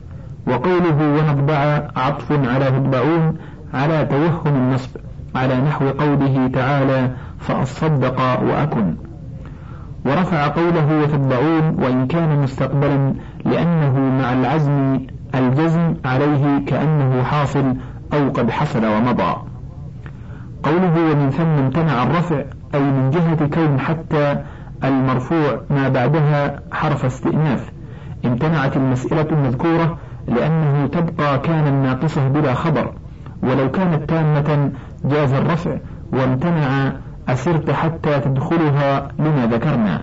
وقوله 0.47 0.97
ونطبع 1.19 1.81
عطف 1.95 2.31
على 2.31 2.65
تطبعون 2.65 3.37
على 3.73 4.05
توهم 4.05 4.55
النصب 4.55 4.89
على 5.35 5.61
نحو 5.61 5.89
قوله 5.89 6.49
تعالى 6.53 7.11
فأصدق 7.39 8.19
وأكن. 8.21 8.95
ورفع 10.05 10.47
قوله 10.47 11.01
وتتبعون 11.03 11.83
وإن 11.83 12.07
كان 12.07 12.39
مستقبلا 12.43 13.13
لأنه 13.45 13.99
مع 14.21 14.33
العزم 14.33 14.99
الجزم 15.35 15.93
عليه 16.05 16.65
كأنه 16.65 17.23
حاصل 17.23 17.75
أو 18.13 18.29
قد 18.29 18.49
حصل 18.49 18.85
ومضى. 18.85 19.35
قوله 20.63 21.11
ومن 21.11 21.29
ثم 21.29 21.43
امتنع 21.43 22.03
الرفع 22.03 22.43
أي 22.75 22.79
من 22.79 23.09
جهة 23.09 23.47
كون 23.47 23.79
حتى 23.79 24.37
المرفوع 24.83 25.61
ما 25.69 25.89
بعدها 25.89 26.59
حرف 26.71 27.05
استئناف. 27.05 27.71
امتنعت 28.25 28.77
المسألة 28.77 29.27
المذكورة 29.31 29.97
لأنه 30.27 30.87
تبقى 30.87 31.39
كان 31.39 31.67
الناقصة 31.67 32.27
بلا 32.27 32.53
خبر 32.53 32.93
ولو 33.43 33.71
كانت 33.71 34.09
تامة 34.09 34.71
جاز 35.05 35.33
الرفع 35.33 35.77
وامتنع 36.13 36.91
أسرت 37.29 37.71
حتى 37.71 38.19
تدخلها 38.19 39.07
لما 39.19 39.45
ذكرنا. 39.51 40.01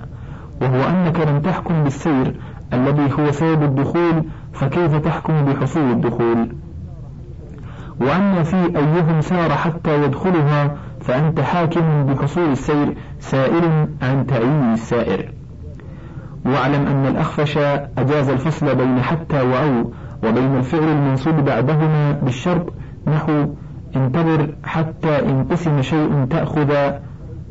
وهو 0.62 0.88
أنك 0.88 1.20
لم 1.20 1.40
تحكم 1.40 1.84
بالسير 1.84 2.34
الذي 2.72 3.12
هو 3.18 3.30
سبب 3.30 3.62
الدخول 3.62 4.24
فكيف 4.52 4.96
تحكم 4.96 5.44
بحصول 5.44 5.90
الدخول؟ 5.90 6.48
وأما 8.00 8.42
في 8.42 8.56
أيهم 8.56 9.20
سار 9.20 9.50
حتى 9.50 10.04
يدخلها 10.04 10.76
فأنت 11.00 11.40
حاكم 11.40 12.06
بحصول 12.06 12.52
السير 12.52 12.94
سائل 13.20 13.88
عن 14.02 14.26
تعيين 14.26 14.72
السائر. 14.72 15.32
واعلم 16.46 16.86
أن 16.86 17.06
الأخفش 17.06 17.58
أجاز 17.98 18.28
الفصل 18.28 18.74
بين 18.74 19.02
حتى 19.02 19.42
وأو 19.42 19.92
وبين 20.24 20.56
الفعل 20.56 20.88
المنصوب 20.88 21.34
بعدهما 21.34 22.12
بالشرط 22.12 22.72
نحو 23.06 23.46
انتظر 23.96 24.54
حتى 24.64 25.18
إن 25.28 25.44
قسم 25.50 25.82
شيء 25.82 26.26
تأخذ 26.30 26.72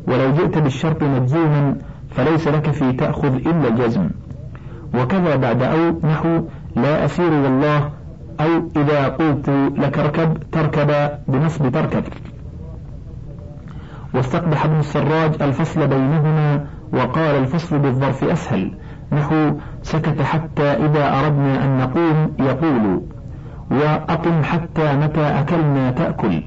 ولو 0.08 0.32
جئت 0.34 0.58
بالشرط 0.58 1.04
مجزوما 1.04 1.76
فليس 2.10 2.48
لك 2.48 2.72
في 2.72 2.94
تأخذ 2.94 3.36
إلا 3.36 3.68
الجزم 3.68 4.10
وكذا 4.94 5.36
بعد 5.36 5.64
أو 5.64 6.00
نحو 6.04 6.42
لا 6.76 7.06
أسير 7.06 7.32
والله 7.32 7.90
أو 8.40 8.70
إذا 8.76 9.08
قلت 9.08 9.50
لك 9.78 10.00
اركب 10.00 10.38
تركب 10.52 11.10
بنصب 11.28 11.72
تركب. 11.72 12.04
واستقبح 14.14 14.66
ابن 14.66 14.80
السراج 14.80 15.42
الفصل 15.42 15.88
بينهما 15.88 16.66
وقال 16.94 17.36
الفصل 17.36 17.80
بالظرف 17.80 18.24
أسهل 18.24 18.72
نحو 19.12 19.52
سكت 19.88 20.22
حتى 20.22 20.64
إذا 20.64 21.20
أردنا 21.20 21.66
أن 21.66 21.78
نقوم 21.78 22.32
يقول 22.40 23.02
وأقم 23.72 24.44
حتى 24.44 24.96
متى 24.96 25.22
أكلنا 25.22 25.92
تأكل. 25.92 26.44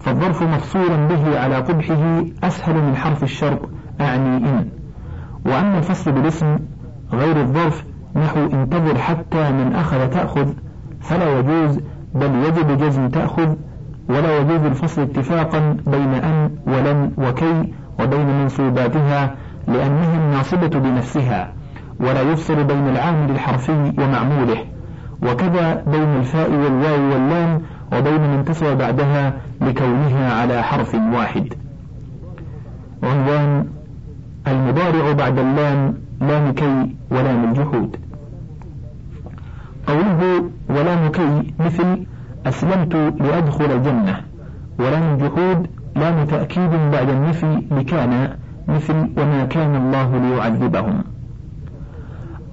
فالظرف 0.00 0.42
مفصولا 0.42 0.96
به 1.06 1.40
على 1.40 1.56
قبحه 1.56 2.24
أسهل 2.44 2.74
من 2.74 2.96
حرف 2.96 3.22
الشرط 3.22 3.58
أعني 4.00 4.36
إن. 4.36 4.68
وأما 5.46 5.78
الفصل 5.78 6.12
بالاسم 6.12 6.56
غير 7.12 7.40
الظرف 7.40 7.84
نحو 8.16 8.40
انتظر 8.52 8.98
حتى 8.98 9.52
من 9.52 9.74
أخذ 9.74 10.10
تأخذ. 10.10 10.52
فلا 11.00 11.38
يجوز 11.38 11.80
بل 12.14 12.34
يجب 12.34 12.78
جزم 12.78 13.08
تأخذ 13.08 13.54
ولا 14.08 14.38
يجوز 14.38 14.64
الفصل 14.64 15.02
اتفاقا 15.02 15.76
بين 15.86 16.14
أن 16.14 16.50
ولن 16.66 17.12
وكي 17.18 17.72
وبين 18.00 18.42
منصوباتها 18.42 19.34
لأنها 19.68 20.16
الناصبة 20.24 20.80
بنفسها. 20.80 21.52
ولا 22.00 22.22
يفصل 22.22 22.64
بين 22.64 22.88
العامل 22.88 23.30
الحرفي 23.30 23.92
ومعموله 23.98 24.64
وكذا 25.22 25.84
بين 25.86 26.16
الفاء 26.20 26.50
والواو 26.50 27.12
واللام 27.12 27.62
وبين 27.92 28.20
من 28.20 28.38
اتصل 28.38 28.76
بعدها 28.76 29.32
لكونها 29.60 30.40
على 30.40 30.62
حرف 30.62 30.94
واحد. 30.94 31.54
عنوان 33.02 33.66
المضارع 34.46 35.12
بعد 35.12 35.38
اللام 35.38 35.94
لام 36.20 36.52
كي 36.52 36.96
ولام 37.10 37.44
الجحود. 37.44 37.96
قوله 39.86 40.50
ولام 40.68 41.08
كي 41.10 41.54
مثل 41.60 42.06
أسلمت 42.46 42.94
لأدخل 43.20 43.64
الجنة 43.64 44.20
ولام 44.78 45.14
الجحود 45.14 45.66
لام 45.96 46.26
تأكيد 46.26 46.70
بعد 46.92 47.08
النفي 47.08 47.62
لكان 47.70 48.36
مثل 48.68 48.94
وما 49.16 49.44
كان 49.44 49.76
الله 49.76 50.18
ليعذبهم. 50.18 51.13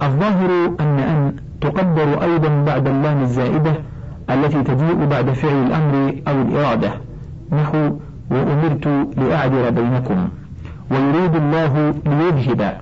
الظاهر 0.02 0.74
أن 0.80 0.98
أن 0.98 1.36
تقدر 1.60 2.22
أيضا 2.22 2.64
بعد 2.64 2.88
اللام 2.88 3.22
الزائدة 3.22 3.72
التي 4.30 4.62
تجيء 4.62 5.04
بعد 5.04 5.30
فعل 5.30 5.66
الأمر 5.66 6.14
أو 6.28 6.42
الإرادة. 6.42 6.92
نحو 7.52 7.90
وأمرت 8.30 8.86
لأعدل 9.16 9.72
بينكم. 9.72 10.28
ويريد 10.90 11.34
الله 11.34 11.94
ليذهب 12.06 12.80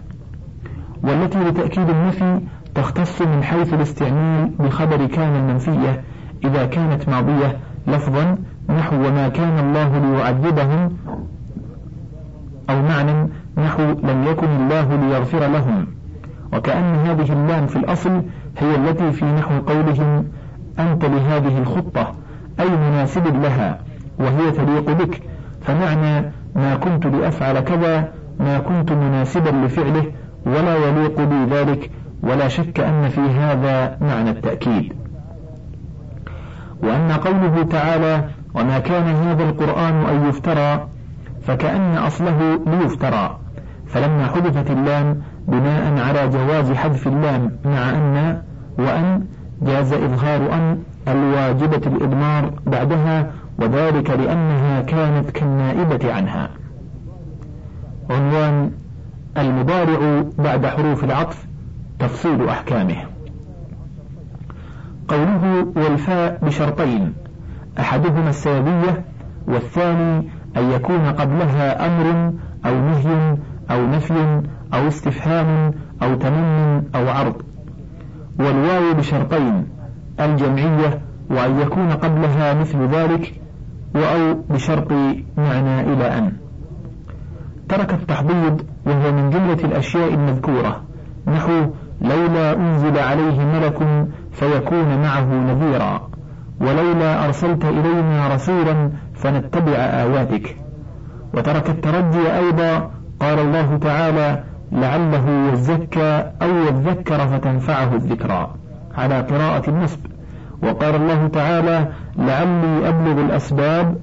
والتي 1.02 1.38
لتأكيد 1.38 1.90
النفي 1.90 2.40
تختص 2.74 3.22
من 3.22 3.42
حيث 3.42 3.74
الاستعمال 3.74 4.50
بخبر 4.58 5.06
كان 5.06 5.36
المنفية. 5.36 6.02
إذا 6.44 6.66
كانت 6.66 7.08
ماضية 7.08 7.56
لفظا 7.86 8.38
نحو 8.68 8.96
وما 8.96 9.28
كان 9.28 9.58
الله 9.58 9.98
ليعذبهم. 9.98 10.96
أو 12.70 12.82
معنى 12.82 13.28
نحو 13.58 13.82
لم 13.82 14.24
يكن 14.26 14.46
الله 14.46 14.96
ليغفر 14.96 15.46
لهم. 15.46 15.86
وكأن 16.52 16.94
هذه 16.94 17.32
اللام 17.32 17.66
في 17.66 17.76
الأصل 17.76 18.22
هي 18.58 18.74
التي 18.74 19.12
في 19.12 19.24
نحو 19.24 19.60
قولهم 19.60 20.24
أنت 20.78 21.04
لهذه 21.04 21.58
الخطة 21.58 22.14
أي 22.60 22.70
مناسب 22.70 23.42
لها 23.42 23.78
وهي 24.18 24.50
تليق 24.50 24.90
بك. 24.90 25.22
فمعنى 25.62 26.32
ما 26.54 26.76
كنت 26.76 27.06
لأفعل 27.06 27.60
كذا 27.60 28.08
ما 28.40 28.58
كنت 28.58 28.92
مناسبا 28.92 29.50
لفعله 29.66 30.04
ولا 30.46 30.76
يليق 30.76 31.20
بي 31.20 31.44
ذلك 31.54 31.90
ولا 32.22 32.48
شك 32.48 32.80
أن 32.80 33.08
في 33.08 33.20
هذا 33.20 33.96
معنى 34.00 34.30
التأكيد. 34.30 34.92
وأن 36.82 37.12
قوله 37.12 37.62
تعالى 37.62 38.24
وما 38.54 38.78
كان 38.78 39.02
هذا 39.02 39.42
القرآن 39.42 39.94
أن 39.94 40.28
يفترى 40.28 40.88
فكأن 41.42 41.96
أصله 41.96 42.60
ليفترى. 42.66 43.38
فلما 43.86 44.26
حذفت 44.26 44.70
اللام 44.70 45.22
بناء 45.50 45.98
على 45.98 46.28
جواز 46.28 46.72
حذف 46.72 47.06
اللام 47.06 47.50
مع 47.64 47.90
أن 47.90 48.42
وأن 48.78 49.24
جاز 49.62 49.92
إظهار 49.92 50.52
أن 50.54 50.78
الواجبة 51.08 51.82
الإضمار 51.86 52.52
بعدها 52.66 53.30
وذلك 53.58 54.10
لأنها 54.10 54.80
كانت 54.80 55.30
كالنائبة 55.30 56.12
عنها. 56.12 56.50
عنوان 58.10 58.70
المضارع 59.38 60.24
بعد 60.38 60.66
حروف 60.66 61.04
العطف 61.04 61.46
تفصيل 61.98 62.48
أحكامه. 62.48 62.96
قوله 65.08 65.66
والفاء 65.76 66.38
بشرطين 66.42 67.12
أحدهما 67.78 68.30
السببية 68.30 69.04
والثاني 69.46 70.28
أن 70.56 70.70
يكون 70.70 71.06
قبلها 71.06 71.86
أمر 71.86 72.32
أو 72.66 72.74
نهي 72.74 73.36
أو 73.70 73.86
نفي 73.86 74.42
أو 74.74 74.88
استفهام 74.88 75.72
أو 76.02 76.14
تمن 76.14 76.82
أو 76.94 77.08
عرض. 77.08 77.42
والواو 78.38 78.94
بشرطين 78.98 79.66
الجمعية 80.20 81.00
وأن 81.30 81.60
يكون 81.60 81.90
قبلها 81.90 82.54
مثل 82.54 82.78
ذلك 82.88 83.40
أو 83.96 84.34
بشرط 84.50 84.92
معنى 85.38 85.80
إلى 85.80 86.18
أن. 86.18 86.32
ترك 87.68 87.94
التحضيض 87.94 88.62
وهو 88.86 89.12
من 89.12 89.30
جملة 89.30 89.64
الأشياء 89.64 90.14
المذكورة 90.14 90.82
نحو 91.26 91.52
لولا 92.00 92.56
أنزل 92.56 92.98
عليه 92.98 93.44
ملك 93.44 94.06
فيكون 94.32 95.02
معه 95.02 95.34
نذيرا 95.34 96.08
ولولا 96.60 97.24
أرسلت 97.24 97.64
إلينا 97.64 98.34
رسولا 98.34 98.90
فنتبع 99.14 99.72
آياتك 99.72 100.56
وترك 101.34 101.70
الترجي 101.70 102.36
أيضا 102.38 102.90
قال 103.20 103.38
الله 103.38 103.76
تعالى 103.76 104.44
لعله 104.72 105.52
يزكى 105.52 106.24
أو 106.42 106.48
يذكر 106.48 107.18
فتنفعه 107.18 107.94
الذكرى. 107.94 108.50
على 108.98 109.20
قراءة 109.20 109.70
النصب 109.70 110.00
وقال 110.62 110.94
الله 110.94 111.26
تعالى 111.26 111.88
لعلي 112.16 112.88
أبلغ 112.88 113.20
الأسباب 113.20 113.96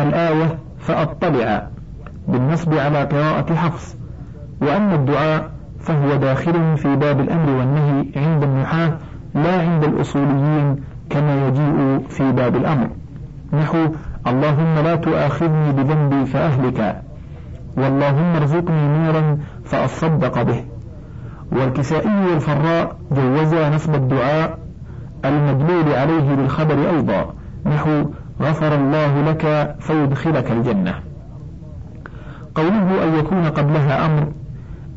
الآية 0.00 0.58
فأطلع. 0.78 1.66
بالنصب 2.28 2.74
على 2.74 3.02
قراءة 3.02 3.54
حفص. 3.54 3.96
وأما 4.62 4.94
الدعاء 4.94 5.50
فهو 5.80 6.16
داخل 6.16 6.76
في 6.76 6.96
باب 6.96 7.20
الأمر 7.20 7.50
والنهي 7.50 8.06
عند 8.16 8.42
النحاة 8.42 8.92
لا 9.34 9.60
عند 9.60 9.84
الأصوليين 9.84 10.76
كما 11.10 11.48
يجيء 11.48 12.06
في 12.08 12.32
باب 12.32 12.56
الأمر. 12.56 12.88
نحو 13.52 13.78
اللهم 14.26 14.74
لا 14.84 14.96
تؤاخذني 14.96 15.72
بذنبي 15.72 16.26
فأهلك. 16.26 17.05
واللهم 17.76 18.36
ارزقني 18.36 18.98
نورا 18.98 19.38
فأصدق 19.64 20.42
به. 20.42 20.64
والكسائي 21.52 22.26
والفراء 22.32 22.96
جوزا 23.12 23.70
نصب 23.70 23.94
الدعاء 23.94 24.58
المدلول 25.24 25.92
عليه 25.92 26.34
بالخبر 26.34 26.90
أيضا. 26.90 27.34
نحو 27.66 28.04
غفر 28.42 28.74
الله 28.74 29.22
لك 29.22 29.74
فيدخلك 29.80 30.50
الجنة. 30.50 30.94
قوله 32.54 33.04
أن 33.04 33.14
يكون 33.18 33.44
قبلها 33.44 34.06
أمر 34.06 34.28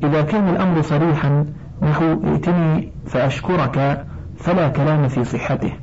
إذا 0.04 0.22
كان 0.22 0.50
الأمر 0.50 0.82
صريحا 0.82 1.46
نحو 1.82 2.06
ائتني 2.24 2.92
فأشكرك 3.06 4.06
فلا 4.38 4.68
كلام 4.68 5.08
في 5.08 5.24
صحته. 5.24 5.74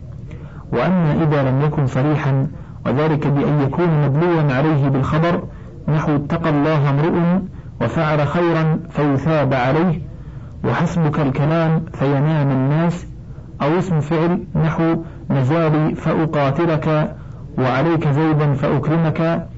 وأما 0.73 1.13
إذا 1.13 1.51
لم 1.51 1.61
يكن 1.63 1.87
صريحا 1.87 2.47
وذلك 2.87 3.27
بأن 3.27 3.61
يكون 3.61 3.89
مدلوا 4.05 4.53
عليه 4.53 4.89
بالخبر 4.89 5.43
نحو 5.89 6.17
اتقى 6.17 6.51
الله 6.51 6.91
امرؤ 6.91 7.41
وفعل 7.81 8.27
خيرا 8.27 8.79
فيثاب 8.91 9.55
عليه 9.55 10.01
وحسبك 10.65 11.21
الكلام 11.21 11.85
فينام 11.93 12.51
الناس 12.51 13.07
أو 13.63 13.79
اسم 13.79 14.01
فعل 14.01 14.45
نحو 14.55 14.97
نزالي 15.31 15.95
فأقاتلك 15.95 17.17
وعليك 17.59 18.09
زيدا 18.09 18.53
فأكرمك 18.55 19.49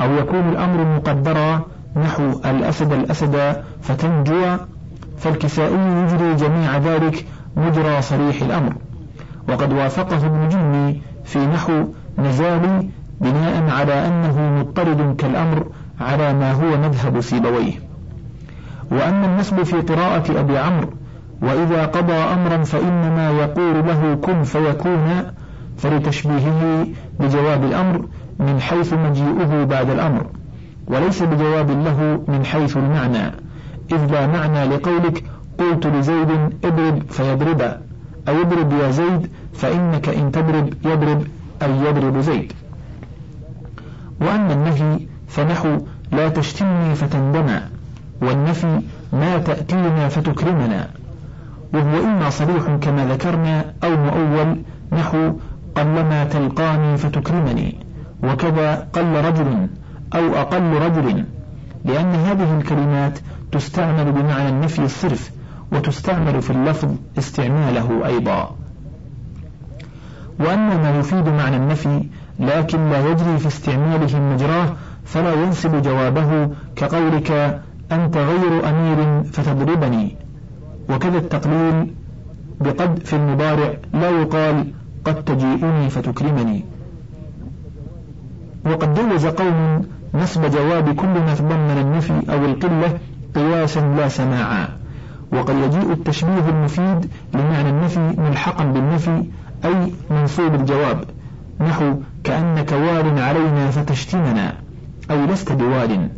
أو 0.00 0.14
يكون 0.14 0.48
الأمر 0.48 0.96
مقدرا 0.96 1.60
نحو 1.96 2.22
الأسد 2.44 2.92
الأسد 2.92 3.62
فتنجو 3.82 4.56
فالكسائي 5.18 6.02
يجري 6.02 6.34
جميع 6.34 6.76
ذلك 6.78 7.26
مجرى 7.56 8.02
صريح 8.02 8.42
الأمر. 8.42 8.72
وقد 9.48 9.72
وافقه 9.72 10.26
ابن 10.26 10.48
جني 10.48 11.02
في 11.24 11.46
نحو 11.46 11.84
نزالي 12.18 12.88
بناء 13.20 13.70
على 13.70 14.06
أنه 14.06 14.58
مضطرد 14.58 15.16
كالأمر 15.16 15.66
على 16.00 16.34
ما 16.34 16.52
هو 16.52 16.78
مذهب 16.78 17.20
سيبويه 17.20 17.72
وأما 18.90 19.26
النسب 19.26 19.62
في 19.62 19.76
قراءة 19.76 20.40
أبي 20.40 20.58
عمرو 20.58 20.88
وإذا 21.42 21.86
قضى 21.86 22.12
أمرا 22.12 22.64
فإنما 22.64 23.30
يقول 23.30 23.86
له 23.86 24.14
كن 24.14 24.42
فيكون 24.42 25.22
فلتشبيهه 25.78 26.86
بجواب 27.20 27.64
الأمر 27.64 28.04
من 28.38 28.60
حيث 28.60 28.92
مجيئه 28.92 29.64
بعد 29.64 29.90
الأمر 29.90 30.26
وليس 30.86 31.22
بجواب 31.22 31.70
له 31.70 32.24
من 32.28 32.44
حيث 32.44 32.76
المعنى 32.76 33.32
إذ 33.92 34.12
لا 34.12 34.26
معنى 34.26 34.64
لقولك 34.64 35.24
قلت 35.58 35.86
لزيد 35.86 36.30
اضرب 36.64 37.02
فيضرب 37.10 37.62
أو 38.28 38.40
اضرب 38.40 38.72
يا 38.72 38.90
زيد 38.90 39.30
فإنك 39.54 40.08
إن 40.08 40.32
تضرب 40.32 40.74
يضرب 40.84 41.22
أي 41.62 41.70
يضرب 41.70 42.20
زيد. 42.20 42.52
وأما 44.20 44.52
النهي 44.52 45.00
فنحو 45.28 45.78
لا 46.12 46.28
تشتمني 46.28 46.94
فتندم 46.94 47.60
والنفي 48.22 48.80
ما 49.12 49.38
تأتينا 49.38 50.08
فتكرمنا 50.08 50.88
وهو 51.74 52.04
إما 52.04 52.30
صريح 52.30 52.76
كما 52.80 53.06
ذكرنا 53.06 53.64
أو 53.84 53.96
مؤول 53.96 54.56
نحو 54.92 55.32
قلما 55.74 56.24
تلقاني 56.24 56.96
فتكرمني 56.96 57.74
وكذا 58.22 58.88
قل 58.92 59.24
رجل 59.24 59.68
أو 60.14 60.34
أقل 60.34 60.72
رجل 60.72 61.24
لأن 61.84 62.14
هذه 62.14 62.58
الكلمات 62.58 63.18
تستعمل 63.52 64.12
بمعنى 64.12 64.48
النفي 64.48 64.78
الصرف 64.84 65.30
وتستعمل 65.72 66.42
في 66.42 66.50
اللفظ 66.50 66.94
استعماله 67.18 68.06
أيضا. 68.06 68.54
وأما 70.40 70.76
ما 70.76 70.98
يفيد 70.98 71.28
معنى 71.28 71.56
النفي 71.56 72.02
لكن 72.40 72.90
لا 72.90 73.08
يجري 73.08 73.38
في 73.38 73.46
استعماله 73.46 74.20
مجراه 74.20 74.72
فلا 75.04 75.32
ينسب 75.34 75.82
جوابه 75.82 76.50
كقولك 76.76 77.60
أنت 77.92 78.16
غير 78.16 78.68
أمير 78.68 79.22
فتضربني. 79.22 80.16
وكذا 80.90 81.18
التقليل 81.18 81.94
بقد 82.60 82.98
في 82.98 83.16
المضارع 83.16 83.72
لا 83.94 84.10
يقال 84.10 84.72
قد 85.04 85.24
تجيئني 85.24 85.90
فتكرمني. 85.90 86.64
وقد 88.66 88.94
جوز 88.94 89.26
قوم 89.26 89.84
نصب 90.14 90.50
جواب 90.50 90.94
كل 90.94 91.06
ما 91.06 91.34
تضمن 91.34 91.78
النفي 91.80 92.32
أو 92.32 92.44
القلة 92.44 92.98
قياسا 93.34 93.80
لا 93.80 94.08
سماعا. 94.08 94.68
وقد 95.32 95.54
يجيء 95.56 95.92
التشبيه 95.92 96.48
المفيد 96.48 97.10
لمعنى 97.34 97.70
النفي 97.70 98.14
ملحقا 98.18 98.64
بالنفي 98.64 99.24
أي 99.64 99.92
منصوب 100.10 100.54
الجواب. 100.54 101.04
نحو 101.60 101.94
كأنك 102.24 102.72
وال 102.72 103.18
علينا 103.18 103.70
فتشتمنا 103.70 104.54
أي 105.10 105.26
لست 105.26 105.52
بوال 105.52 106.08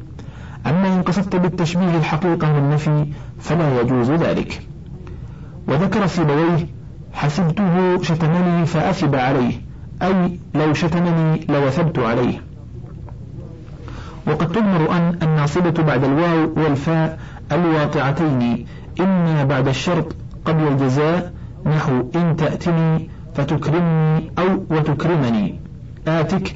أما 0.67 0.89
إن 0.89 1.03
قصدت 1.03 1.37
بالتشبيه 1.37 1.97
الحقيقة 1.97 2.59
للنفي 2.59 3.07
فلا 3.41 3.81
يجوز 3.81 4.11
ذلك. 4.11 4.63
وذكر 5.69 6.07
سيبويه 6.07 6.67
حسبته 7.13 8.03
شتمني 8.03 8.67
فأثب 8.67 9.15
عليه 9.15 9.61
أي 10.03 10.39
لو 10.55 10.75
شتمني 10.75 11.47
لوثبت 11.49 11.99
عليه. 11.99 12.41
وقد 14.27 14.53
تضمر 14.53 14.97
أن 14.97 15.19
الناصبة 15.23 15.83
بعد 15.83 16.05
الواو 16.05 16.53
والفاء 16.57 17.19
الواقعتين 17.53 18.67
إما 19.01 19.45
بعد 19.45 19.69
الشرط 19.69 20.17
قبل 20.45 20.69
الجزاء 20.69 21.33
نحو 21.67 22.11
إن 22.17 22.37
تأتني 22.37 23.11
فتكرمني 23.35 24.31
أو 24.39 24.65
وتكرمني. 24.71 25.61
آتك 26.09 26.55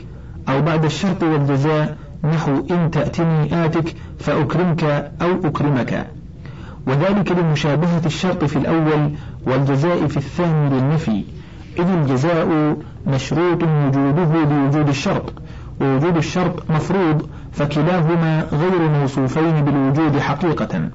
أو 0.49 0.63
بعد 0.63 0.85
الشرط 0.85 1.23
والجزاء 1.23 1.97
نحو 2.25 2.67
إن 2.71 2.91
تأتني 2.91 3.65
آتك 3.65 3.95
فأكرمك 4.19 4.85
أو 5.23 5.31
أكرمك. 5.45 6.07
وذلك 6.87 7.33
لمشابهة 7.33 8.03
الشرط 8.07 8.45
في 8.45 8.57
الأول 8.57 9.11
والجزاء 9.47 10.07
في 10.07 10.17
الثاني 10.17 10.71
للنفي. 10.71 11.25
إذ 11.79 11.89
الجزاء 11.89 12.77
مشروط 13.07 13.63
وجوده 13.63 14.45
بوجود 14.45 14.89
الشرط 14.89 15.33
ووجود 15.81 16.17
الشرط 16.17 16.71
مفروض 16.71 17.29
فكلاهما 17.53 18.47
غير 18.53 18.89
موصوفين 18.89 19.65
بالوجود 19.65 20.19
حقيقة. 20.19 20.89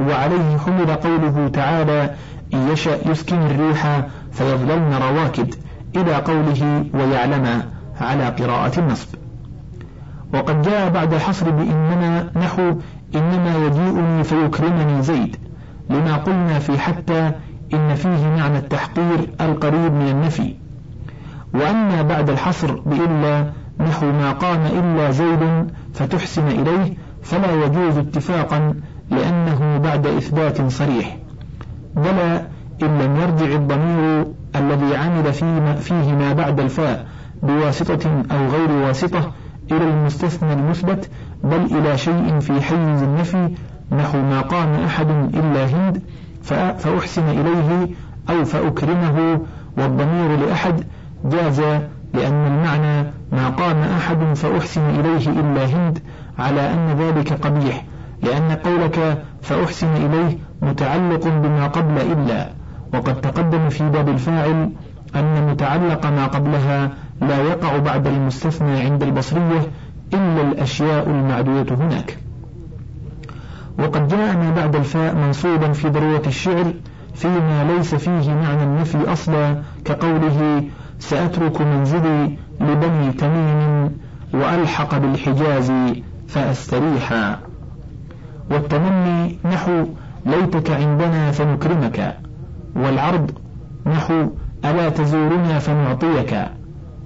وعليه 0.00 0.58
حمل 0.66 0.94
قوله 0.94 1.48
تعالى 1.48 2.14
إن 2.54 2.68
يشأ 2.68 3.10
يسكن 3.10 3.36
الريح 3.36 4.02
فيظللن 4.32 4.94
رواكد 4.94 5.54
إلى 5.96 6.14
قوله 6.14 6.84
ويعلم 6.94 7.62
على 8.00 8.28
قراءة 8.28 8.80
النصب. 8.80 9.08
وقد 10.34 10.62
جاء 10.62 10.90
بعد 10.90 11.14
الحصر 11.14 11.50
بإنما 11.50 12.30
نحو 12.36 12.74
إنما 13.14 13.56
يجيئني 13.66 14.24
فيكرمني 14.24 15.02
زيد 15.02 15.36
لما 15.90 16.16
قلنا 16.16 16.58
في 16.58 16.78
حتى 16.78 17.32
إن 17.74 17.94
فيه 17.94 18.26
معنى 18.36 18.58
التحقير 18.58 19.30
القريب 19.40 19.92
من 19.92 20.08
النفي. 20.08 20.54
وأما 21.54 22.02
بعد 22.02 22.30
الحصر 22.30 22.80
بإلا 22.80 23.52
نحو 23.80 24.06
ما 24.06 24.32
قام 24.32 24.60
إلا 24.66 25.10
زيد 25.10 25.70
فتحسن 25.94 26.46
إليه 26.46 26.94
فلا 27.22 27.64
يجوز 27.64 27.98
اتفاقا 27.98 28.74
لأنه 29.10 29.78
بعد 29.78 30.06
إثبات 30.06 30.70
صريح. 30.70 31.16
بلى 31.96 32.46
إن 32.82 32.98
لم 32.98 33.16
يرجع 33.16 33.54
الضمير 33.56 34.26
الذي 34.56 34.96
عمل 34.96 35.32
فيه 35.80 36.12
ما 36.12 36.32
بعد 36.32 36.60
الفاء 36.60 37.06
بواسطة 37.42 38.22
أو 38.30 38.46
غير 38.46 38.70
واسطة 38.70 39.32
إلى 39.72 39.84
المستثنى 39.84 40.52
المثبت 40.52 41.10
بل 41.44 41.78
إلى 41.78 41.98
شيء 41.98 42.38
في 42.40 42.60
حيز 42.60 43.02
النفي 43.02 43.48
نحو 43.92 44.18
ما 44.18 44.40
قام 44.40 44.74
أحد 44.74 45.06
إلا 45.34 45.66
هند 45.66 46.02
فأحسن 46.78 47.28
إليه 47.28 47.88
أو 48.30 48.44
فأكرمه 48.44 49.40
والضمير 49.78 50.36
لأحد 50.36 50.84
جاز 51.24 51.60
لأن 52.14 52.46
المعنى 52.46 53.10
ما 53.32 53.48
قام 53.48 53.76
أحد 53.76 54.36
فأحسن 54.36 54.80
إليه 54.80 55.28
إلا 55.28 55.64
هند 55.64 55.98
على 56.38 56.72
أن 56.72 56.96
ذلك 56.98 57.32
قبيح 57.32 57.84
لأن 58.22 58.52
قولك 58.52 59.24
فأحسن 59.42 59.86
إليه 59.96 60.38
متعلق 60.62 61.28
بما 61.28 61.66
قبل 61.66 61.98
إلا 61.98 62.50
وقد 62.94 63.20
تقدم 63.20 63.68
في 63.68 63.90
باب 63.90 64.08
الفاعل 64.08 64.70
أن 65.16 65.50
متعلق 65.50 66.06
ما 66.06 66.26
قبلها 66.26 66.90
لا 67.20 67.42
يقع 67.42 67.78
بعد 67.78 68.06
المستثنى 68.06 68.80
عند 68.80 69.02
البصرية 69.02 69.60
إلا 70.14 70.42
الأشياء 70.42 71.10
المعدودة 71.10 71.74
هناك. 71.74 72.18
وقد 73.78 74.08
جاء 74.08 74.36
ما 74.36 74.50
بعد 74.50 74.76
الفاء 74.76 75.14
منصوبا 75.14 75.72
في 75.72 75.88
ضرورة 75.88 76.22
الشعر 76.26 76.74
فيما 77.14 77.64
ليس 77.76 77.94
فيه 77.94 78.34
معنى 78.34 78.62
النفي 78.62 79.12
أصلا 79.12 79.62
كقوله 79.84 80.64
سأترك 80.98 81.60
منزلي 81.60 82.36
لبني 82.60 83.12
تميم 83.12 83.90
وألحق 84.34 84.98
بالحجاز 84.98 85.72
فأستريحا. 86.28 87.38
والتمني 88.50 89.38
نحو 89.44 89.86
ليتك 90.26 90.70
عندنا 90.70 91.30
فنكرمك 91.30 92.16
والعرض 92.76 93.30
نحو 93.86 94.30
ألا 94.64 94.88
تزورنا 94.88 95.58
فنعطيك 95.58 96.38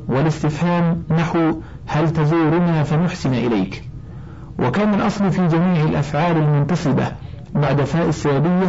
والاستفهام 0.09 1.03
نحو 1.11 1.53
هل 1.87 2.11
تزورنا 2.11 2.83
فنحسن 2.83 3.35
إليك. 3.35 3.83
وكان 4.59 4.95
الأصل 4.95 5.31
في 5.31 5.47
جميع 5.47 5.85
الأفعال 5.85 6.37
المنتصبة 6.37 7.07
بعد 7.55 7.81
فاء 7.81 8.09
السببية 8.09 8.69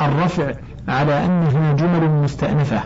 الرفع 0.00 0.52
على 0.88 1.24
أنها 1.24 1.72
جمل 1.72 2.10
مستأنفة 2.10 2.80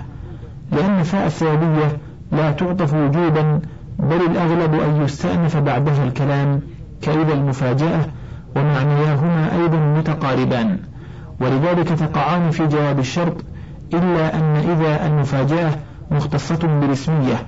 لأن 0.72 1.03
فاء 1.03 1.27
السببية 1.27 1.96
لا 2.33 2.51
تعطف 2.51 2.94
وجوبا 2.94 3.61
بل 3.98 4.27
الأغلب 4.31 4.75
أن 4.75 5.03
يستأنف 5.03 5.57
بعدها 5.57 6.05
الكلام 6.05 6.61
كإذا 7.03 7.33
المفاجأة 7.33 8.01
ومعنياهما 8.57 9.53
أيضا 9.62 9.77
متقاربان. 9.77 10.79
ولذلك 11.40 11.88
تقعان 11.88 12.51
في 12.51 12.66
جواب 12.66 12.99
الشرط 12.99 13.45
إلا 13.95 14.37
أن 14.37 14.57
إذا 14.57 15.07
المفاجأة 15.07 15.71
مختصة 16.11 16.81
بالاسمية 16.81 17.47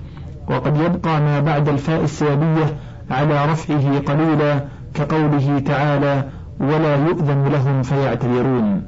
وقد 0.48 0.76
يبقى 0.76 1.20
ما 1.20 1.40
بعد 1.40 1.68
الفاء 1.68 2.04
السببية 2.04 2.76
على 3.10 3.44
رفعه 3.44 3.98
قليلا 3.98 4.64
كقوله 4.94 5.58
تعالى 5.66 6.24
ولا 6.60 6.96
يؤذن 6.96 7.48
لهم 7.52 7.82
فيعتذرون 7.82 8.86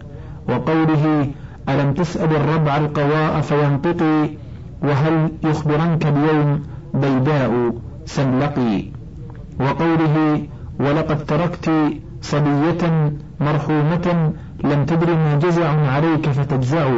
وقوله 0.48 1.26
ألم 1.68 1.94
تسأل 1.94 2.37
الربع 2.37 2.76
القواء 2.76 3.40
فينطقي؟ 3.40 4.28
وهل 4.82 5.30
يخبرنك 5.44 6.06
اليوم 6.06 6.62
بيداء 6.94 7.72
سلقي؟ 8.06 8.85
وقوله 9.61 10.42
ولقد 10.80 11.24
تركت 11.24 11.70
صبية 12.22 13.12
مرحومة 13.40 14.32
لم 14.64 14.84
تدر 14.84 15.14
ما 15.14 15.38
جزع 15.38 15.90
عليك 15.90 16.30
فتجزع. 16.30 16.90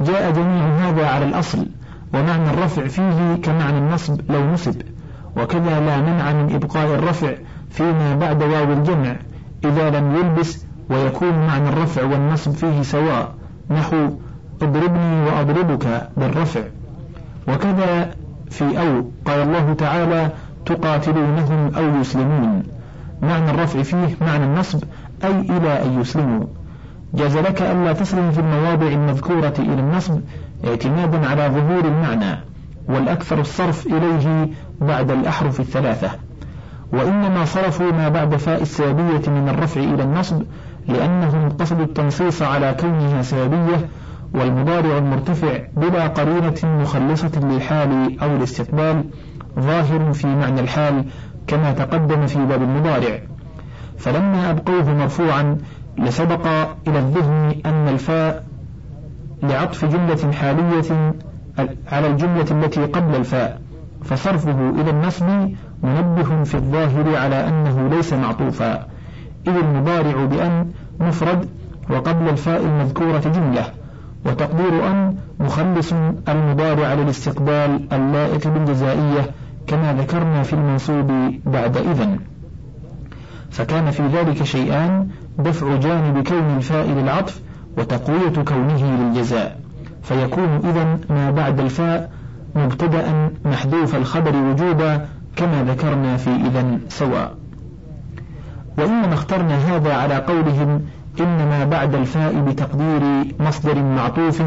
جاء 0.00 0.30
جميع 0.30 0.66
هذا 0.66 1.06
على 1.06 1.24
الأصل 1.24 1.66
ومعنى 2.14 2.50
الرفع 2.50 2.86
فيه 2.86 3.34
كمعنى 3.42 3.78
النصب 3.78 4.20
لو 4.30 4.52
نصب 4.52 4.74
وكذا 5.36 5.80
لا 5.80 6.00
منع 6.00 6.32
من 6.32 6.54
إبقاء 6.54 6.94
الرفع 6.94 7.34
فيما 7.70 8.14
بعد 8.14 8.42
واو 8.42 8.72
الجمع 8.72 9.16
إذا 9.64 9.90
لم 9.90 10.16
يلبس 10.16 10.64
ويكون 10.90 11.46
معنى 11.46 11.68
الرفع 11.68 12.04
والنصب 12.04 12.52
فيه 12.52 12.82
سواء. 12.82 13.34
نحو 13.70 14.10
اضربني 14.62 15.24
وأضربك 15.26 16.08
بالرفع. 16.16 16.60
وكذا 17.48 18.10
في 18.50 18.80
أو 18.80 19.04
قال 19.26 19.42
الله 19.42 19.72
تعالى 19.72 20.30
تقاتلونهم 20.66 21.74
أو 21.76 22.00
يسلمون. 22.00 22.62
معنى 23.22 23.50
الرفع 23.50 23.82
فيه 23.82 24.16
معنى 24.20 24.44
النصب 24.44 24.82
أي 25.24 25.40
إلى 25.40 25.84
أن 25.84 26.00
يسلموا. 26.00 26.46
جاز 27.14 27.36
لك 27.36 27.62
ألا 27.62 27.92
تسلم 27.92 28.30
في 28.30 28.40
المواضع 28.40 28.86
المذكورة 28.86 29.54
إلى 29.58 29.80
النصب 29.80 30.20
اعتمادا 30.64 31.26
على 31.28 31.48
ظهور 31.48 31.84
المعنى 31.84 32.38
والأكثر 32.88 33.40
الصرف 33.40 33.86
إليه 33.86 34.48
بعد 34.80 35.10
الأحرف 35.10 35.60
الثلاثة. 35.60 36.10
وإنما 36.92 37.44
صرفوا 37.44 37.92
ما 37.92 38.08
بعد 38.08 38.36
فاء 38.36 38.62
السببية 38.62 39.30
من 39.30 39.48
الرفع 39.48 39.80
إلى 39.80 40.02
النصب 40.02 40.42
لأنهم 40.88 41.48
قصدوا 41.48 41.84
التنصيص 41.84 42.42
على 42.42 42.76
كونها 42.80 43.22
سببية 43.22 43.88
والمضارع 44.34 44.98
المرتفع 44.98 45.58
بلا 45.76 46.06
قرينة 46.06 46.54
مخلصة 46.64 47.40
للحال 47.42 48.20
أو 48.22 48.36
الاستقبال 48.36 49.04
ظاهر 49.60 50.12
في 50.12 50.26
معنى 50.26 50.60
الحال 50.60 51.04
كما 51.46 51.72
تقدم 51.72 52.26
في 52.26 52.38
باب 52.38 52.62
المضارع. 52.62 53.18
فلما 53.98 54.50
أبقوه 54.50 54.94
مرفوعا 54.94 55.58
لسبق 55.98 56.46
إلى 56.88 56.98
الذهن 56.98 57.54
أن 57.66 57.88
الفاء 57.88 58.44
لعطف 59.42 59.84
جملة 59.84 60.32
حالية 60.32 61.14
على 61.92 62.06
الجملة 62.06 62.46
التي 62.50 62.84
قبل 62.84 63.14
الفاء 63.14 63.60
فصرفه 64.04 64.70
إلى 64.70 64.90
النصب 64.90 65.26
منبه 65.82 66.44
في 66.44 66.54
الظاهر 66.54 67.16
على 67.16 67.48
أنه 67.48 67.88
ليس 67.88 68.12
معطوفا. 68.12 68.86
إذ 69.46 69.56
المضارع 69.56 70.24
بأن 70.24 70.70
مفرد 71.00 71.48
وقبل 71.90 72.28
الفاء 72.28 72.64
المذكورة 72.64 73.18
جملة 73.18 73.64
وتقدير 74.26 74.90
أن 74.90 75.16
مخلص 75.40 75.92
المضارع 76.28 76.94
للاستقبال 76.94 77.92
اللائق 77.92 78.48
بالجزائية 78.48 79.30
كما 79.66 79.92
ذكرنا 79.92 80.42
في 80.42 80.52
المنصوب 80.52 81.12
بعد 81.46 81.76
إذن. 81.76 82.18
فكان 83.50 83.90
في 83.90 84.06
ذلك 84.06 84.42
شيئان 84.42 85.08
دفع 85.38 85.76
جانب 85.76 86.28
كون 86.28 86.56
الفاء 86.56 86.86
للعطف 86.86 87.40
وتقوية 87.78 88.44
كونه 88.44 88.96
للجزاء. 88.96 89.60
فيكون 90.02 90.60
إذا 90.64 90.98
ما 91.10 91.30
بعد 91.30 91.60
الفاء 91.60 92.10
مبتدأ 92.54 93.30
محذوف 93.44 93.94
الخبر 93.94 94.36
وجوبا 94.36 95.06
كما 95.36 95.64
ذكرنا 95.64 96.16
في 96.16 96.30
إذا 96.30 96.78
سواء. 96.88 97.34
وإنما 98.78 99.14
اخترنا 99.14 99.56
هذا 99.56 99.94
على 99.94 100.14
قولهم 100.14 100.82
إنما 101.20 101.64
بعد 101.64 101.94
الفاء 101.94 102.40
بتقدير 102.40 103.02
مصدر 103.40 103.82
معطوف 103.82 104.42